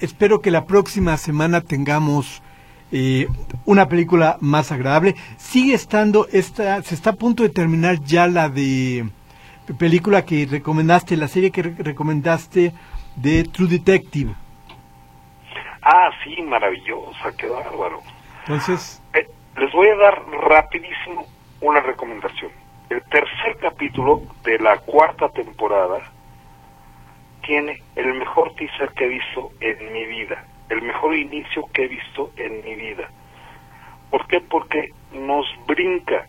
[0.00, 2.42] espero que la próxima semana tengamos
[2.90, 3.28] eh,
[3.64, 5.14] una película más agradable.
[5.36, 9.08] Sigue estando, esta, se está a punto de terminar ya la de
[9.78, 12.72] película que recomendaste, la serie que recomendaste
[13.16, 14.34] de True Detective.
[15.82, 18.02] Ah, sí, maravillosa, qué bárbaro.
[18.40, 19.00] Entonces...
[19.12, 21.26] Eh, les voy a dar rapidísimo
[21.60, 22.50] una recomendación.
[22.90, 26.10] El tercer capítulo de la cuarta temporada
[27.46, 31.88] tiene el mejor teaser que he visto en mi vida el mejor inicio que he
[31.88, 33.08] visto en mi vida.
[34.10, 34.40] ¿Por qué?
[34.40, 36.26] Porque nos brinca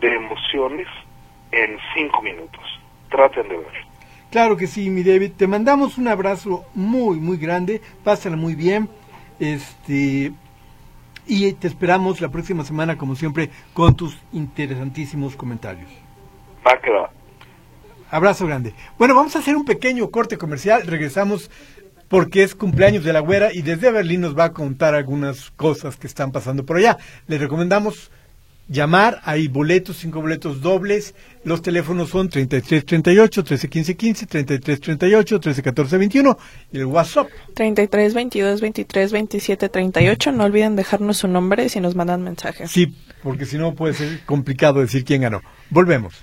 [0.00, 0.86] de emociones
[1.52, 2.62] en cinco minutos.
[3.10, 3.86] Traten de ver.
[4.30, 5.32] Claro que sí, mi David.
[5.36, 7.80] Te mandamos un abrazo muy, muy grande.
[8.02, 8.88] Pásala muy bien.
[9.38, 10.32] Este.
[11.26, 15.90] Y te esperamos la próxima semana, como siempre, con tus interesantísimos comentarios.
[16.66, 17.10] Va que va.
[18.10, 18.74] Abrazo grande.
[18.98, 20.86] Bueno, vamos a hacer un pequeño corte comercial.
[20.86, 21.50] Regresamos
[22.08, 25.96] porque es cumpleaños de la güera y desde Berlín nos va a contar algunas cosas
[25.96, 26.98] que están pasando por allá.
[27.26, 28.12] Les recomendamos
[28.68, 36.38] llamar, hay boletos, cinco boletos dobles, los teléfonos son 3338 131515, 3338 131421
[36.72, 42.22] y el WhatsApp 3322 23 27 38, no olviden dejarnos su nombre si nos mandan
[42.22, 42.70] mensajes.
[42.70, 45.42] Sí, porque si no puede ser complicado decir quién ganó.
[45.70, 46.14] Volvemos.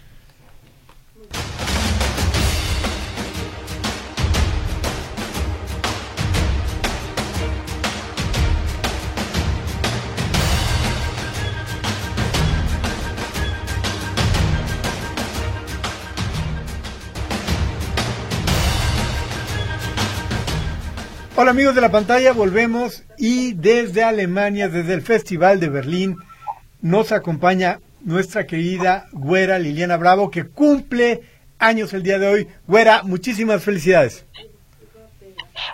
[21.41, 26.15] Hola amigos de la pantalla, volvemos y desde Alemania, desde el Festival de Berlín,
[26.83, 31.21] nos acompaña nuestra querida Güera Liliana Bravo, que cumple
[31.57, 32.47] años el día de hoy.
[32.67, 34.23] Güera, muchísimas felicidades.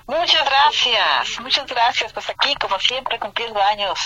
[0.07, 2.13] Muchas gracias, muchas gracias.
[2.13, 3.99] Pues aquí, como siempre, cumpliendo años.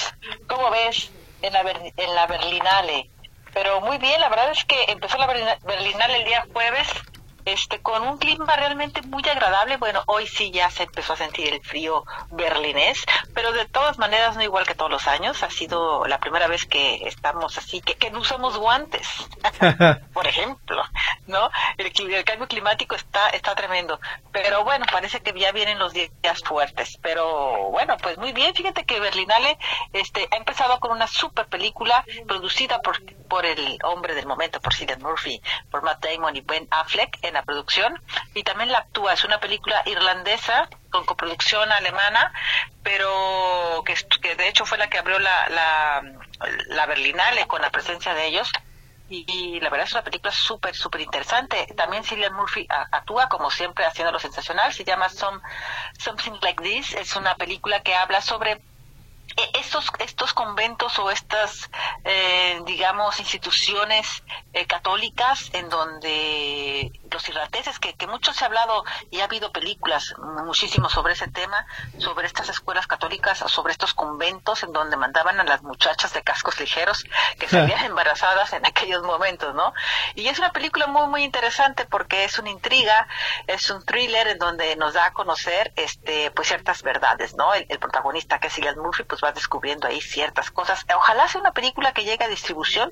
[0.48, 1.12] ¿Cómo ves
[1.44, 3.08] en la, en la Berlinale?
[3.54, 6.88] Pero muy bien, la verdad es que empezó la Berlinale el día jueves
[7.46, 9.78] este con un clima realmente muy agradable.
[9.78, 14.36] Bueno, hoy sí ya se empezó a sentir el frío berlinés, pero de todas maneras
[14.36, 15.44] no igual que todos los años.
[15.44, 19.08] Ha sido la primera vez que estamos así, que, que no usamos guantes,
[20.14, 20.84] por ejemplo,
[21.28, 21.50] ¿no?
[21.78, 24.00] El, el, cambio climático está está tremendo,
[24.32, 26.12] pero bueno, parece que ya vienen los días
[26.46, 26.98] fuertes.
[27.02, 28.54] Pero bueno, pues muy bien.
[28.54, 29.58] Fíjate que Berlinale
[29.94, 33.02] este ha empezado con una super película producida por
[33.32, 37.36] por el hombre del momento, por Cillian Murphy, por Matt Damon y Ben Affleck en
[37.36, 38.00] la producción
[38.34, 39.14] y también la actúa.
[39.14, 42.32] Es una película irlandesa con coproducción alemana,
[42.84, 46.04] pero que, que de hecho fue la que abrió la, la,
[46.68, 48.52] la Berlinale con la presencia de ellos.
[49.10, 51.68] Y, la verdad es una película súper, súper interesante.
[51.76, 54.72] También Cillian Murphy actúa, como siempre, haciendo lo sensacional.
[54.72, 55.42] Se llama Some,
[56.00, 56.94] Something Like This.
[56.94, 58.62] Es una película que habla sobre
[59.54, 61.70] estos, estos conventos o estas,
[62.04, 68.84] eh, digamos, instituciones eh, católicas en donde los irlandeses, que, que mucho se ha hablado
[69.10, 70.14] y ha habido películas
[70.46, 71.66] muchísimo sobre ese tema,
[71.98, 76.60] sobre estas escuelas católicas, sobre estos conventos en donde mandaban a las muchachas de cascos
[76.60, 77.06] ligeros
[77.38, 79.74] que salían embarazadas en aquellos momentos, ¿no?
[80.16, 83.08] Y es una película muy, muy interesante porque es una intriga,
[83.48, 87.54] es un thriller en donde nos da a conocer, este, pues ciertas verdades, ¿no?
[87.54, 90.86] El, protagonista que es Cillian Murphy, pues va descubriendo ahí ciertas cosas.
[90.96, 92.92] Ojalá sea una película que llegue a distribución.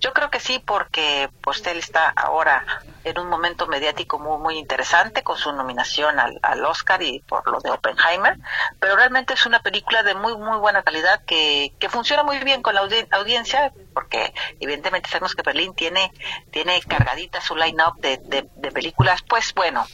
[0.00, 2.64] Yo creo que sí, porque pues él está ahora
[3.04, 7.48] en un momento mediático muy, muy interesante con su nominación al, al Oscar y por
[7.50, 8.36] lo de Oppenheimer,
[8.80, 12.62] pero realmente es una película de muy, muy buena calidad que, que funciona muy bien
[12.62, 12.80] con la
[13.12, 16.12] audiencia, porque evidentemente sabemos que Berlín tiene,
[16.50, 19.86] tiene cargadita su line-up de, de, de películas, pues bueno,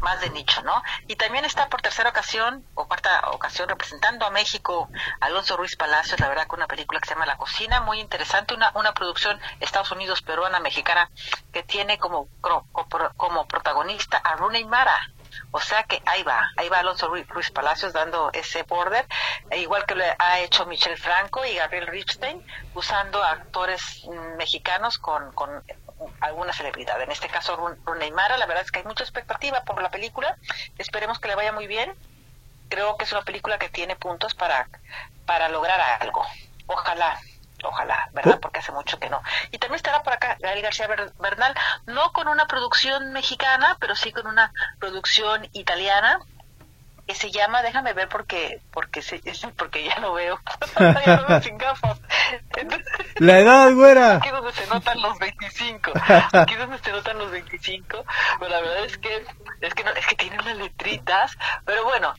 [0.00, 0.82] más de nicho, ¿no?
[1.06, 4.88] Y también está por tercera ocasión o cuarta ocasión representando a México
[5.20, 8.54] Alonso Ruiz Palacios, la verdad, con una película que se llama La Cocina, muy interesante,
[8.54, 11.10] una, una producción Estados Unidos, peruana, mexicana,
[11.52, 12.28] que tiene como,
[13.16, 14.96] como protagonista a Rooney Mara,
[15.50, 19.06] o sea que ahí va, ahí va Alonso Ruiz Palacios dando ese border,
[19.50, 22.44] e igual que lo ha hecho Michelle Franco y Gabriel Ripstein,
[22.74, 25.64] usando actores mexicanos con, con
[26.20, 27.00] alguna celebridad.
[27.00, 27.56] En este caso,
[28.12, 30.36] Mara, la verdad es que hay mucha expectativa por la película.
[30.78, 31.94] Esperemos que le vaya muy bien.
[32.68, 34.68] Creo que es una película que tiene puntos para,
[35.24, 36.24] para lograr algo.
[36.66, 37.18] Ojalá,
[37.62, 38.40] ojalá, ¿verdad?
[38.40, 39.22] Porque hace mucho que no.
[39.52, 41.54] Y también estará por acá Gael García Bernal,
[41.86, 46.18] no con una producción mexicana, pero sí con una producción italiana
[47.06, 49.20] que se llama, déjame ver porque porque se,
[49.56, 50.40] porque ya no veo,
[50.78, 52.00] ya no veo sin gafas.
[53.16, 54.16] la edad, güera.
[54.16, 55.92] Aquí es donde se notan los 25.
[56.32, 58.04] Aquí es donde se notan los 25.
[58.38, 59.24] Pero la verdad es que
[59.60, 62.14] es que no, es que tiene unas letritas, pero bueno.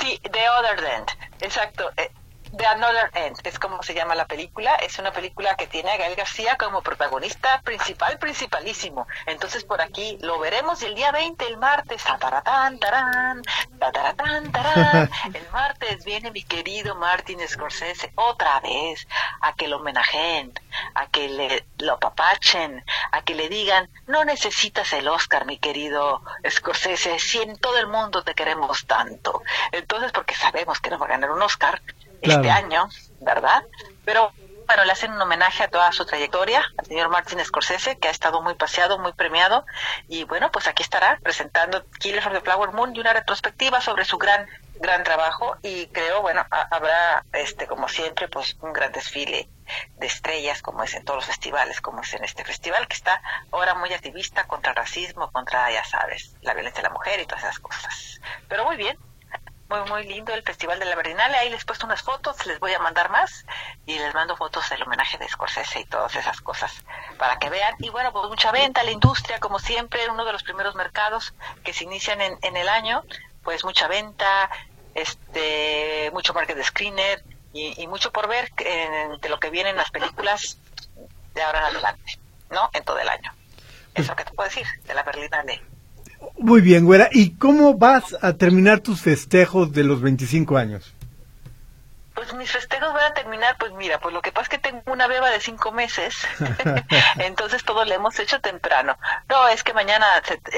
[0.00, 1.08] Sí, The Other End.
[1.40, 1.90] Exacto.
[1.96, 2.10] Eh,
[2.56, 4.74] The Another End, es como se llama la película.
[4.76, 9.06] Es una película que tiene a Gael García como protagonista principal, principalísimo.
[9.26, 12.04] Entonces por aquí lo veremos el día 20, el martes.
[12.04, 13.42] Tataratán, tarán,
[13.78, 15.10] tataratán, tarán.
[15.34, 19.06] El martes viene mi querido Martin Scorsese otra vez
[19.40, 20.52] a que lo homenajeen,
[20.94, 26.22] a que le, lo papachen, a que le digan, no necesitas el Oscar, mi querido
[26.48, 29.42] Scorsese, si en todo el mundo te queremos tanto.
[29.70, 31.80] Entonces, porque sabemos que no va a ganar un Oscar,
[32.22, 32.88] este año,
[33.20, 33.62] ¿verdad?
[34.04, 34.32] Pero
[34.66, 38.10] bueno, le hacen un homenaje a toda su trayectoria, al señor Martin Scorsese, que ha
[38.10, 39.66] estado muy paseado, muy premiado,
[40.08, 44.04] y bueno, pues aquí estará presentando Killers of the Flower Moon y una retrospectiva sobre
[44.04, 49.50] su gran, gran trabajo, y creo, bueno, habrá, este, como siempre, pues un gran desfile
[49.96, 53.20] de estrellas, como es en todos los festivales, como es en este festival, que está
[53.50, 57.26] ahora muy activista contra el racismo, contra, ya sabes, la violencia de la mujer y
[57.26, 58.20] todas esas cosas.
[58.48, 58.96] Pero muy bien,
[59.72, 61.36] muy muy lindo el Festival de la Berlinale.
[61.36, 63.46] Ahí les he puesto unas fotos, les voy a mandar más
[63.86, 66.72] y les mando fotos del homenaje de Scorsese y todas esas cosas
[67.18, 67.74] para que vean.
[67.78, 71.72] Y bueno, pues mucha venta, la industria, como siempre, uno de los primeros mercados que
[71.72, 73.02] se inician en, en el año,
[73.42, 74.50] pues mucha venta,
[74.94, 80.58] este, mucho market de screener y, mucho por ver de lo que vienen las películas
[81.34, 82.18] de ahora en adelante,
[82.50, 82.70] ¿no?
[82.72, 83.32] En todo el año.
[83.94, 85.71] Eso que te puedo decir de la Berlinale.
[86.38, 87.08] Muy bien, güera.
[87.12, 90.92] ¿Y cómo vas a terminar tus festejos de los 25 años?
[92.14, 94.82] Pues mis festejos van a terminar, pues mira, pues lo que pasa es que tengo
[94.92, 96.14] una beba de cinco meses,
[97.18, 98.98] entonces todo lo hemos hecho temprano.
[99.28, 100.06] No, es que mañana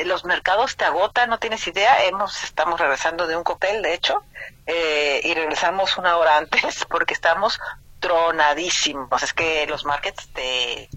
[0.05, 2.05] los mercados te agotan, no tienes idea.
[2.05, 4.25] Hemos estamos regresando de un cóctel, de hecho,
[4.67, 7.61] eh, y regresamos una hora antes porque estamos
[8.01, 9.23] tronadísimos.
[9.23, 10.89] Es que los markets te,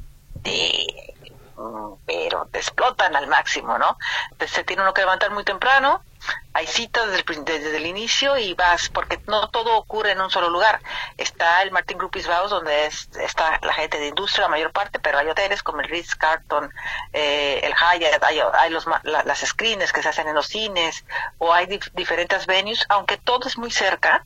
[0.44, 1.14] te
[2.06, 3.98] pero te explotan al máximo, ¿no?
[4.48, 6.02] Se tiene uno que levantar muy temprano,
[6.54, 10.82] hay citas desde el, inicio y vas, porque no todo ocurre en un solo lugar.
[11.18, 15.20] Está el Martin Group Baus, donde está la gente de industria, la mayor parte, pero
[15.20, 16.72] hay hoteles como el Ritz Carton,
[17.14, 21.06] eh, el Hyatt, hay, los, las screens que se hacen en los cines,
[21.38, 24.26] o hay diferentes venues, aunque todo es muy cerca,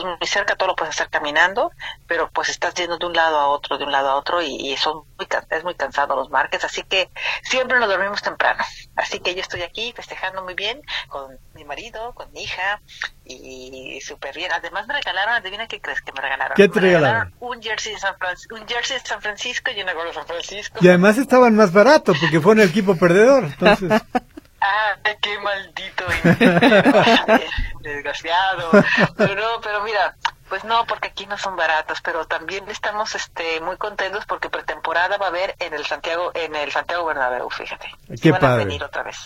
[0.00, 1.70] muy cerca, todo lo puedes hacer caminando,
[2.06, 4.76] pero pues estás yendo de un lado a otro, de un lado a otro y,
[4.76, 7.10] son muy, es muy cansado los marques, así que
[7.42, 8.62] siempre nos dormimos temprano.
[8.96, 12.80] Así que yo estoy aquí festejando muy bien con mi marido, con mi hija
[13.24, 14.50] y súper bien.
[14.52, 16.54] Además me regalaron, adivina qué crees que me regalaron.
[16.56, 17.34] ¿Qué te regalaron?
[17.40, 20.26] Un jersey, de San Francisco, un jersey de San Francisco y una gorra de San
[20.26, 20.78] Francisco.
[20.80, 24.02] Y además estaban más baratos porque fue un equipo perdedor, entonces...
[24.64, 26.04] Ah, qué maldito
[27.80, 28.70] desgraciado.
[29.16, 30.14] Pero no, pero mira,
[30.48, 35.16] pues no, porque aquí no son baratos, pero también estamos este muy contentos porque pretemporada
[35.16, 37.88] va a haber en el Santiago en el Santiago Bernabéu, fíjate.
[38.22, 39.16] Qué van a venir otra vez.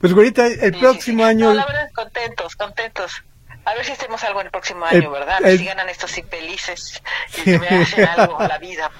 [0.00, 3.22] Pues ahorita el próximo año no, la verdad, contentos, contentos.
[3.66, 5.38] A ver si hacemos algo en el próximo año, ¿verdad?
[5.56, 7.00] Si ganan estos infelices
[7.44, 8.90] y me hacen algo la vida.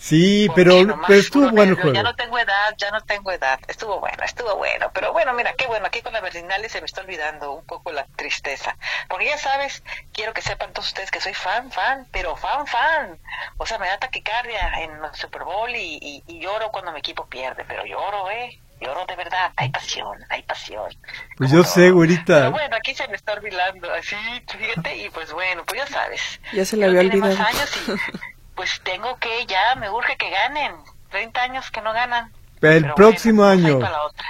[0.00, 0.80] Sí, pero,
[1.10, 1.92] estuvo bueno el juego.
[1.92, 3.60] Ya no tengo edad, ya no tengo edad.
[3.68, 4.90] Estuvo bueno, estuvo bueno.
[4.94, 5.84] Pero bueno, mira, qué bueno.
[5.86, 8.78] Aquí con la Berlinale se me está olvidando un poco la tristeza.
[9.10, 9.82] Porque ya sabes,
[10.14, 13.18] quiero que sepan todos ustedes que soy fan, fan, pero fan, fan.
[13.58, 17.26] O sea, me da taquicardia en el Super Bowl y, y, lloro cuando mi equipo
[17.26, 17.66] pierde.
[17.68, 18.58] Pero lloro, ¿eh?
[18.80, 19.52] Lloro de verdad.
[19.56, 20.96] Hay pasión, hay pasión.
[21.36, 22.38] Pues yo sé, güerita.
[22.38, 23.92] Pero bueno, aquí se me está olvidando.
[23.92, 24.16] Así,
[24.48, 24.96] fíjate.
[24.96, 26.40] Y pues bueno, pues ya sabes.
[26.54, 27.36] Ya se le había olvidado.
[27.36, 27.90] Más años y
[28.60, 30.74] pues tengo que, ya me urge que ganen.
[31.10, 32.30] 30 años que no ganan.
[32.60, 33.78] El próximo pues año.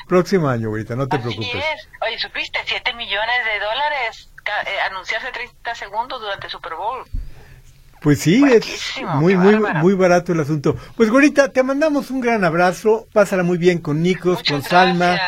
[0.07, 1.65] Próximo año, ahorita, no te preocupes.
[2.01, 2.61] Oye, ¿supiste?
[2.65, 4.31] 7 millones de dólares
[4.67, 7.05] eh, anunciarse 30 segundos durante Super Bowl.
[8.03, 10.77] Pues sí, es muy, muy, muy barato el asunto.
[10.97, 13.09] Pues, Gorita, te mandamos un gran abrazo.
[13.13, 15.19] Pásala muy bien con Nicos, con Salma.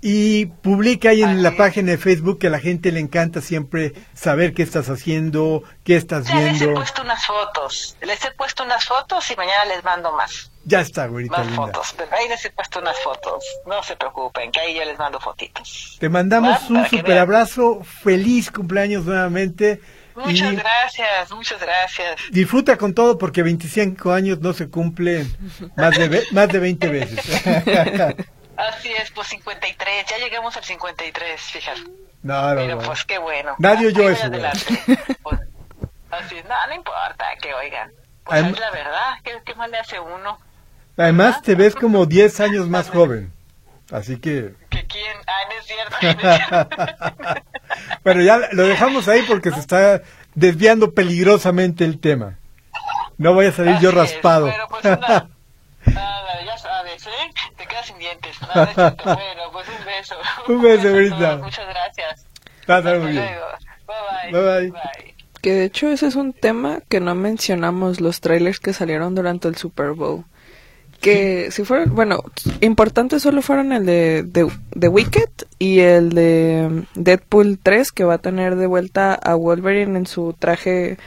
[0.00, 3.94] Y publica ahí en la página de Facebook que a la gente le encanta siempre
[4.14, 6.52] saber qué estás haciendo, qué estás viendo.
[6.52, 10.52] Les he puesto unas fotos, les he puesto unas fotos y mañana les mando más.
[10.64, 14.60] Ya está, güerita Más fotos, ahí les he puesto unas fotos, no se preocupen, que
[14.60, 15.96] ahí yo les mando fotitos.
[15.98, 19.80] Te mandamos un super abrazo, feliz cumpleaños nuevamente.
[20.14, 22.20] Muchas gracias, muchas gracias.
[22.30, 25.32] Disfruta con todo porque 25 años no se cumplen
[25.76, 28.16] más de, más de 20 veces.
[28.58, 31.80] Así es, pues 53, ya llegamos al 53, fíjate.
[32.24, 33.54] No, no, Mira, pues qué bueno.
[33.58, 34.28] Nadie oyó eso.
[35.22, 35.40] Pues,
[36.10, 37.92] así, no, no importa que oigan.
[38.24, 40.40] Pues es la verdad, ¿qué, ¿qué, más le hace uno?
[40.96, 43.32] Además te ves como 10 años más joven,
[43.92, 44.52] así que...
[44.70, 45.16] ¿Que quién?
[45.28, 45.96] Ah, no es cierto.
[46.02, 47.42] No es cierto.
[48.04, 50.02] bueno, ya lo dejamos ahí porque se está
[50.34, 52.38] desviando peligrosamente el tema.
[53.18, 54.48] No voy a salir yo raspado.
[54.48, 54.98] Es, pero pues una...
[55.94, 57.30] Nada, ya sabes, ¿eh?
[57.88, 58.36] Sin dientes.
[59.04, 60.14] Bueno, pues un beso.
[60.48, 61.36] Un beso, ahorita.
[61.38, 62.26] Muchas gracias.
[62.66, 63.14] Hasta bien.
[63.86, 64.42] Bye bye.
[64.42, 65.14] Bye bye.
[65.40, 69.48] Que de hecho ese es un tema que no mencionamos los trailers que salieron durante
[69.48, 70.24] el Super Bowl.
[71.00, 72.18] Que si fueron, bueno,
[72.60, 75.30] importantes solo fueron el de, de, de, Wicked
[75.60, 80.34] y el de Deadpool 3 que va a tener de vuelta a Wolverine en su
[80.36, 80.98] traje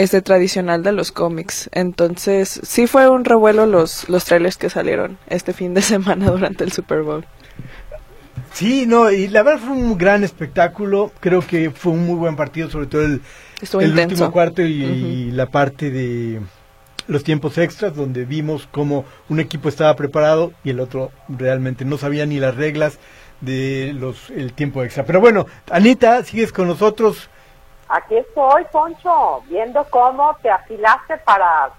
[0.00, 1.68] este tradicional de los cómics.
[1.72, 6.64] Entonces, sí fue un revuelo los, los trailers que salieron este fin de semana durante
[6.64, 7.26] el Super Bowl.
[8.54, 11.12] Sí, no, y la verdad fue un gran espectáculo.
[11.20, 13.20] Creo que fue un muy buen partido, sobre todo el,
[13.78, 16.40] el último cuarto y, la parte de
[17.06, 21.98] los tiempos extras, donde vimos cómo un equipo estaba preparado y el otro realmente no
[21.98, 22.98] sabía ni las reglas
[23.42, 25.04] de los el tiempo extra.
[25.04, 27.28] Pero bueno, Anita, sigues con nosotros.
[27.90, 31.70] Aquí estoy, Poncho, viendo cómo te afilaste para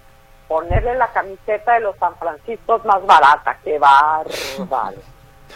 [0.50, 3.58] ponerle la camiseta de los San Francisco más barata.
[3.64, 4.98] ¡Qué bárbaro!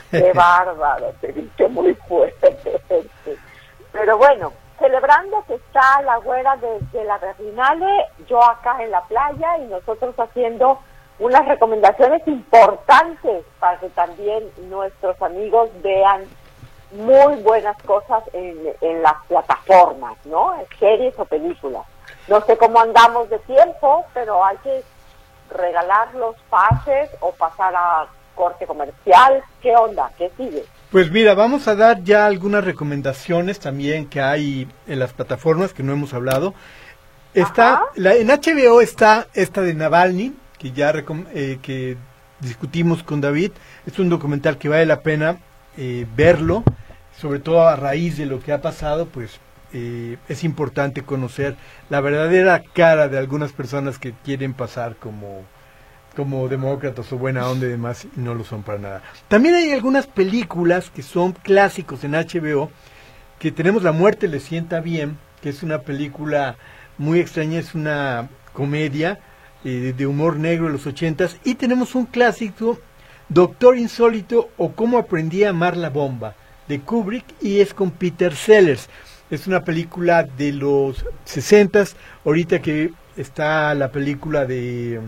[0.10, 1.12] ¡Qué bárbaro!
[1.20, 2.58] Te viste muy fuerte.
[3.92, 9.58] Pero bueno, celebrando que está la güera desde la Berlinale, yo acá en la playa
[9.58, 10.80] y nosotros haciendo
[11.20, 16.24] unas recomendaciones importantes para que también nuestros amigos vean
[16.96, 20.54] muy buenas cosas en, en las plataformas, ¿no?
[20.80, 21.84] Series o películas.
[22.28, 24.84] No sé cómo andamos de tiempo, pero hay que
[25.56, 29.44] regalar los pases o pasar a corte comercial.
[29.62, 30.12] ¿Qué onda?
[30.18, 30.64] ¿Qué sigue?
[30.92, 35.84] Pues mira, vamos a dar ya algunas recomendaciones también que hay en las plataformas que
[35.84, 36.54] no hemos hablado.
[37.34, 40.94] Está la, en HBO está esta de Navalny que ya
[41.34, 41.98] eh, que
[42.40, 43.52] discutimos con David.
[43.86, 45.38] Es un documental que vale la pena
[45.78, 46.64] eh, verlo,
[47.18, 49.40] sobre todo a raíz de lo que ha pasado, pues
[49.74, 51.56] eh, es importante conocer
[51.90, 55.42] la verdadera cara de algunas personas que quieren pasar como,
[56.16, 59.02] como demócratas o buena onda y demás, y no lo son para nada.
[59.28, 62.70] También hay algunas películas que son clásicos en HBO,
[63.40, 66.56] que tenemos La muerte le sienta bien, que es una película
[66.98, 69.20] muy extraña, es una comedia
[69.64, 72.80] eh, de humor negro de los ochentas, y tenemos un clásico
[73.28, 76.36] Doctor Insólito o Cómo aprendí a amar la bomba
[76.68, 78.90] de Kubrick y es con Peter Sellers.
[79.30, 81.86] Es una película de los 60
[82.24, 85.00] ahorita que está la película de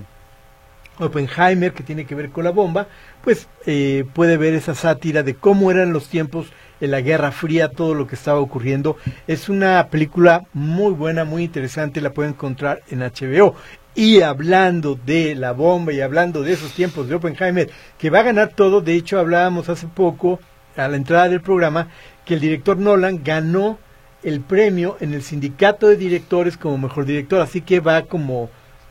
[0.99, 2.87] Oppenheimer que tiene que ver con la bomba,
[3.23, 6.47] pues eh, puede ver esa sátira de cómo eran los tiempos
[6.79, 8.97] en la Guerra Fría, todo lo que estaba ocurriendo.
[9.27, 13.55] Es una película muy buena, muy interesante, la pueden encontrar en HBO.
[13.95, 18.23] Y hablando de la bomba y hablando de esos tiempos de Oppenheimer, que va a
[18.23, 20.39] ganar todo, de hecho hablábamos hace poco,
[20.77, 21.87] a la entrada del programa,
[22.25, 23.79] que el director Nolan ganó
[24.23, 28.49] el premio en el sindicato de directores como mejor director, así que va como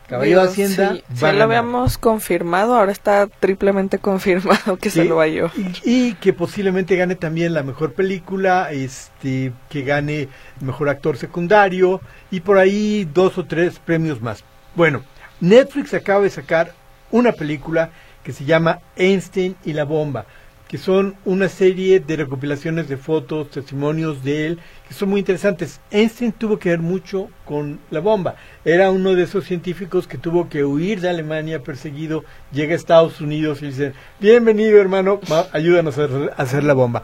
[0.08, 0.92] Caballero de Hacienda.
[0.94, 5.50] Sí, ya lo habíamos confirmado, ahora está triplemente confirmado que se lo va a y,
[5.84, 10.28] y, que posiblemente gane también la mejor película, este, que gane
[10.60, 14.44] mejor actor secundario y por ahí dos o tres premios más.
[14.74, 15.02] Bueno,
[15.40, 16.72] Netflix acaba de sacar
[17.10, 17.90] una película
[18.22, 20.26] que se llama Einstein y la bomba
[20.68, 24.58] que son una serie de recopilaciones de fotos, testimonios de él,
[24.88, 25.80] que son muy interesantes.
[25.90, 28.36] Einstein tuvo que ver mucho con la bomba.
[28.64, 33.20] Era uno de esos científicos que tuvo que huir de Alemania perseguido, llega a Estados
[33.20, 35.20] Unidos y dice, bienvenido hermano,
[35.52, 37.02] ayúdanos a hacer la bomba.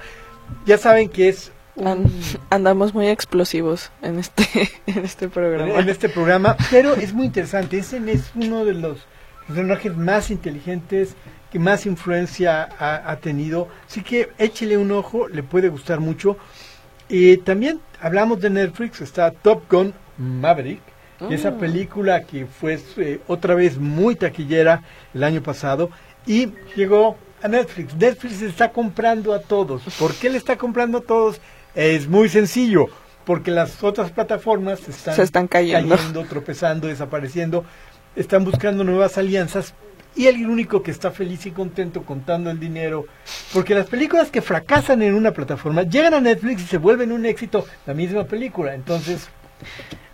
[0.66, 1.52] Ya saben que es...
[2.50, 4.44] andamos muy explosivos en este,
[4.86, 5.78] en este programa.
[5.78, 7.76] En este programa, pero es muy interesante.
[7.76, 8.98] Einstein es uno de los
[9.46, 11.14] personajes más inteligentes
[11.52, 13.68] que más influencia ha, tenido.
[13.86, 16.38] Así que échele un ojo, le puede gustar mucho.
[17.10, 20.80] Y también hablamos de Netflix, está Top Gun Maverick,
[21.28, 21.58] esa mm.
[21.58, 24.82] película que fue eh, otra vez muy taquillera
[25.12, 25.90] el año pasado
[26.26, 27.94] y llegó a Netflix.
[27.96, 29.82] Netflix está comprando a todos.
[29.98, 31.38] ¿Por qué le está comprando a todos?
[31.74, 32.86] Es muy sencillo,
[33.26, 35.96] porque las otras plataformas están, Se están cayendo.
[35.96, 37.64] cayendo, tropezando, desapareciendo,
[38.16, 39.74] están buscando nuevas alianzas
[40.14, 43.06] y el único que está feliz y contento contando el dinero,
[43.52, 47.26] porque las películas que fracasan en una plataforma llegan a Netflix y se vuelven un
[47.26, 49.28] éxito la misma película, entonces...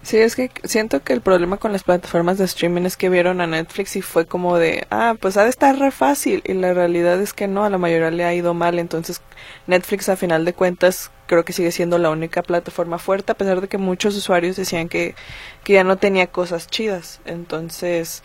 [0.03, 3.43] Sí, es que siento que el problema con las plataformas de streaming es que vieron
[3.43, 6.43] a Netflix y fue como de, ah, pues ha de estar re fácil.
[6.47, 8.79] Y la realidad es que no, a la mayoría le ha ido mal.
[8.79, 9.21] Entonces,
[9.67, 13.61] Netflix a final de cuentas creo que sigue siendo la única plataforma fuerte, a pesar
[13.61, 15.15] de que muchos usuarios decían que,
[15.63, 17.21] que ya no tenía cosas chidas.
[17.27, 18.23] Entonces,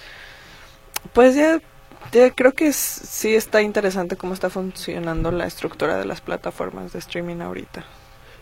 [1.11, 1.59] pues ya,
[2.35, 7.41] creo que sí está interesante cómo está funcionando la estructura de las plataformas de streaming
[7.41, 7.83] ahorita.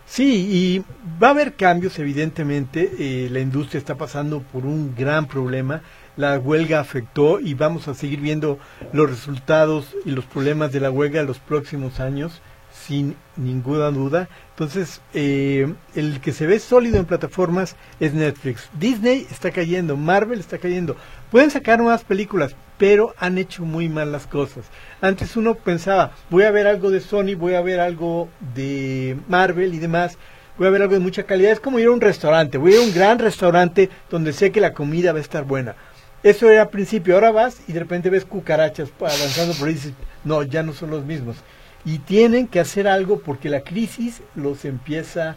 [0.06, 0.84] Sí, y
[1.22, 2.92] va a haber cambios, evidentemente.
[2.98, 5.82] Eh, la industria está pasando por un gran problema.
[6.16, 8.58] La huelga afectó y vamos a seguir viendo
[8.92, 12.42] los resultados y los problemas de la huelga en los próximos años,
[12.86, 14.28] sin ninguna duda.
[14.50, 18.68] Entonces, eh, el que se ve sólido en plataformas es Netflix.
[18.78, 20.96] Disney está cayendo, Marvel está cayendo.
[21.30, 24.66] Pueden sacar nuevas películas, pero han hecho muy mal las cosas.
[25.00, 29.74] Antes uno pensaba, voy a ver algo de Sony, voy a ver algo de Marvel
[29.74, 30.18] y demás,
[30.58, 31.52] voy a ver algo de mucha calidad.
[31.52, 34.52] Es como ir a un restaurante, voy a ir a un gran restaurante donde sé
[34.52, 35.76] que la comida va a estar buena.
[36.22, 39.76] Eso era al principio, ahora vas y de repente ves cucarachas avanzando por ahí y
[39.76, 41.36] dices, no, ya no son los mismos.
[41.84, 45.36] Y tienen que hacer algo porque la crisis los empieza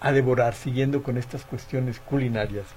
[0.00, 2.66] a devorar, siguiendo con estas cuestiones culinarias.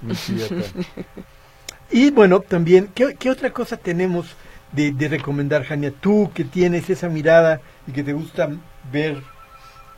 [1.92, 4.28] Y bueno, también, ¿qué, otra cosa tenemos
[4.70, 5.90] de, de, recomendar, Jania?
[5.90, 8.48] Tú que tienes esa mirada y que te gusta
[8.92, 9.20] ver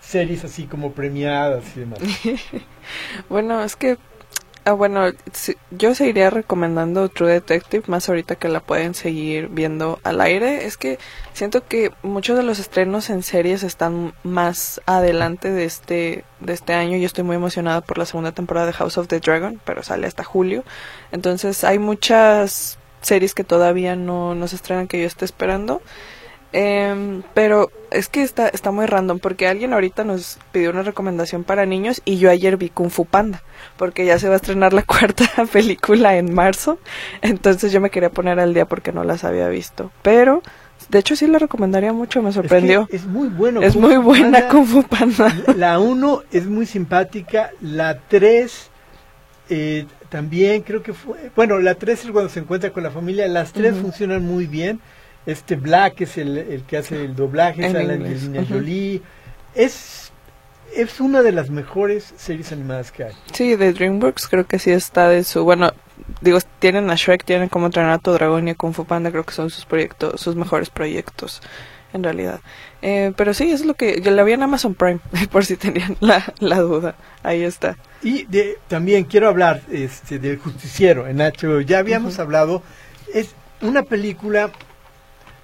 [0.00, 1.98] series así como premiadas y demás.
[3.28, 3.98] bueno, es que
[4.64, 5.10] Ah, bueno,
[5.72, 10.66] yo seguiría recomendando True Detective, más ahorita que la pueden seguir viendo al aire.
[10.66, 11.00] Es que
[11.32, 16.74] siento que muchos de los estrenos en series están más adelante de este, de este
[16.74, 16.96] año.
[16.96, 20.06] Yo estoy muy emocionada por la segunda temporada de House of the Dragon, pero sale
[20.06, 20.62] hasta julio.
[21.10, 25.82] Entonces hay muchas series que todavía no, no se estrenan que yo esté esperando.
[26.52, 31.44] Eh, pero es que está, está muy random porque alguien ahorita nos pidió una recomendación
[31.44, 33.42] para niños y yo ayer vi Kung Fu Panda
[33.76, 36.78] porque ya se va a estrenar la cuarta película en marzo.
[37.20, 39.90] Entonces yo me quería poner al día porque no las había visto.
[40.02, 40.42] Pero
[40.88, 42.86] de hecho sí la recomendaría mucho, me sorprendió.
[42.90, 43.62] Es, muy bueno.
[43.62, 45.34] Es muy buena Kung Fu Panda.
[45.56, 48.70] La 1 es muy simpática, la 3
[49.48, 53.26] eh, también creo que fue, bueno, la 3 es cuando se encuentra con la familia,
[53.28, 54.80] las tres funcionan muy bien
[55.26, 59.02] este Black es el, el que hace el doblaje, es Angelina Jolie.
[59.54, 60.12] Es,
[60.74, 63.12] es una de las mejores series animadas que hay.
[63.32, 65.44] Sí, de DreamWorks creo que sí está de su...
[65.44, 65.72] Bueno,
[66.20, 69.10] digo, tienen a Shrek, tienen como entrenar a tu dragón y a Kung Fu Panda,
[69.10, 71.40] creo que son sus proyectos, sus mejores proyectos,
[71.92, 72.40] en realidad.
[72.80, 75.00] Eh, pero sí, es lo que yo la vi en Amazon Prime,
[75.30, 76.96] por si tenían la, la duda.
[77.22, 77.76] Ahí está.
[78.02, 81.60] Y de, también quiero hablar este, del Justiciero en HBO.
[81.60, 82.62] Ya habíamos hablado,
[83.14, 84.50] es una película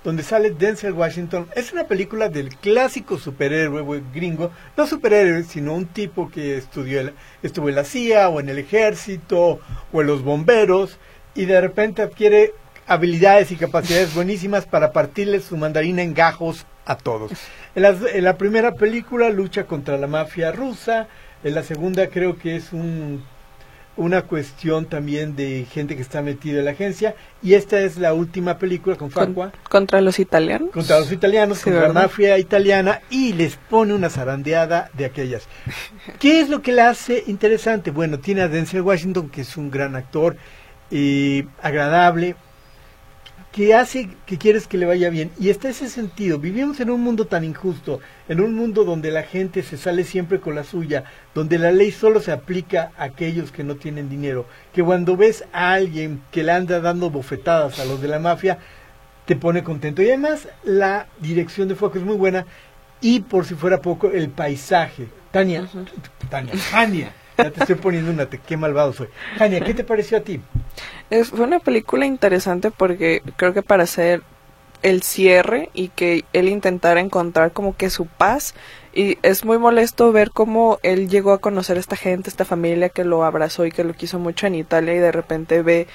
[0.09, 1.49] donde sale Denzel Washington.
[1.55, 7.69] Es una película del clásico superhéroe gringo, no superhéroe, sino un tipo que estudió estuvo
[7.69, 9.61] en la CIA o en el ejército
[9.93, 10.97] o en los bomberos
[11.35, 12.55] y de repente adquiere
[12.87, 17.31] habilidades y capacidades buenísimas para partirle su mandarina en gajos a todos.
[17.75, 21.07] En en la primera película lucha contra la mafia rusa,
[21.45, 23.23] en la segunda creo que es un
[23.99, 28.15] una cuestión también de gente que está metida en la agencia y esta es la
[28.15, 29.53] última película con Facua.
[29.69, 30.71] contra los italianos.
[30.71, 35.49] Contra los italianos contra la mafia italiana y les pone una zarandeada de aquellas.
[36.21, 37.91] ¿qué es lo que la hace interesante?
[37.91, 40.37] bueno tiene a Denzel Washington que es un gran actor
[40.91, 42.37] eh, agradable,
[43.53, 45.31] que hace que quieres que le vaya bien.
[45.39, 46.39] Y está ese sentido.
[46.39, 50.41] Vivimos en un mundo tan injusto, en un mundo donde la gente se sale siempre
[50.41, 54.47] con la suya, donde la ley solo se aplica a aquellos que no tienen dinero,
[54.73, 58.59] que cuando ves a alguien que le anda dando bofetadas a los de la mafia,
[59.27, 60.03] te pone contento.
[60.03, 62.47] Y además la dirección de foco es muy buena
[63.01, 65.09] y por si fuera poco el paisaje.
[65.31, 65.69] Tania,
[66.31, 67.13] Tania, Tania.
[67.39, 69.09] Ya te estoy poniendo una, qué malvado soy.
[69.39, 70.41] Tania, ¿qué te pareció a ti?
[71.09, 74.23] Es, fue una película interesante porque creo que para hacer
[74.83, 78.55] el cierre y que él intentara encontrar como que su paz
[78.93, 82.89] y es muy molesto ver cómo él llegó a conocer a esta gente, esta familia
[82.89, 85.87] que lo abrazó y que lo quiso mucho en Italia y de repente ve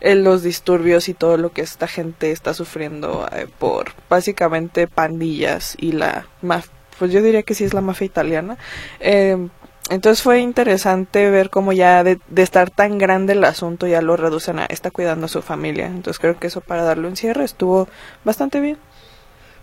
[0.00, 5.76] eh, los disturbios y todo lo que esta gente está sufriendo eh, por básicamente pandillas
[5.78, 8.58] y la mafia, pues yo diría que sí es la mafia italiana.
[9.00, 9.48] Eh,
[9.90, 14.58] entonces fue interesante ver cómo ya de, estar tan grande el asunto ya lo reducen
[14.58, 15.86] a está cuidando a su familia.
[15.86, 17.86] Entonces creo que eso para darle un cierre estuvo
[18.24, 18.78] bastante bien.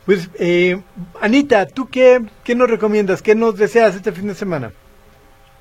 [0.05, 0.79] Pues eh,
[1.21, 3.21] Anita, ¿tú qué, qué nos recomiendas?
[3.21, 4.71] ¿Qué nos deseas este fin de semana?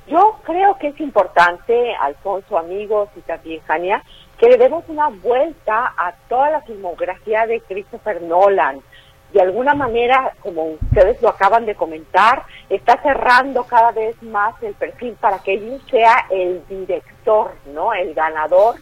[0.09, 4.03] Yo creo que es importante, Alfonso, amigos y también Jania,
[4.39, 8.81] que le demos una vuelta a toda la filmografía de Christopher Nolan
[9.33, 14.75] de alguna manera, como ustedes lo acaban de comentar, está cerrando cada vez más el
[14.75, 17.93] perfil para que él sea el director, ¿no?
[17.93, 18.77] El ganador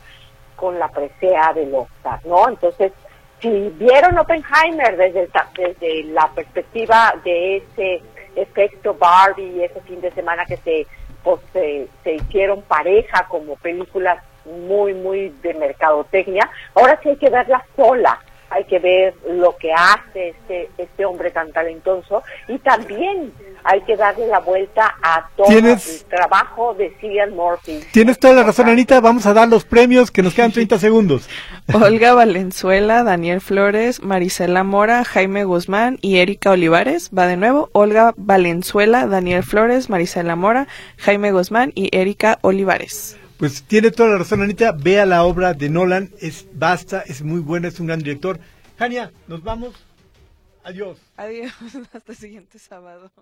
[0.56, 2.48] con la presea del Oscar, ¿no?
[2.48, 2.92] Entonces,
[3.40, 8.02] si vieron Oppenheimer desde, desde la perspectiva de ese
[8.34, 10.86] efecto Barbie, ese fin de semana que se,
[11.22, 17.30] pues, se, se hicieron pareja como películas muy, muy de mercadotecnia, ahora sí hay que
[17.30, 18.18] verla sola,
[18.50, 23.32] hay que ver lo que hace este, este hombre tan talentoso y también
[23.64, 25.78] hay que darle la vuelta a todo el
[26.08, 27.80] trabajo de Cillian Murphy.
[27.92, 29.00] Tienes toda la razón, Anita.
[29.00, 31.28] Vamos a dar los premios que nos quedan 30 segundos.
[31.72, 37.10] Olga Valenzuela, Daniel Flores, Marisela Mora, Jaime Guzmán y Erika Olivares.
[37.16, 37.68] Va de nuevo.
[37.72, 43.18] Olga Valenzuela, Daniel Flores, Marisela Mora, Jaime Guzmán y Erika Olivares.
[43.38, 44.72] Pues tiene toda la razón, Anita.
[44.72, 46.10] Vea la obra de Nolan.
[46.20, 48.40] Es basta, es muy buena, es un gran director.
[48.78, 49.76] Jania, nos vamos.
[50.64, 50.98] Adiós.
[51.16, 51.52] Adiós.
[51.92, 53.12] Hasta el siguiente sábado.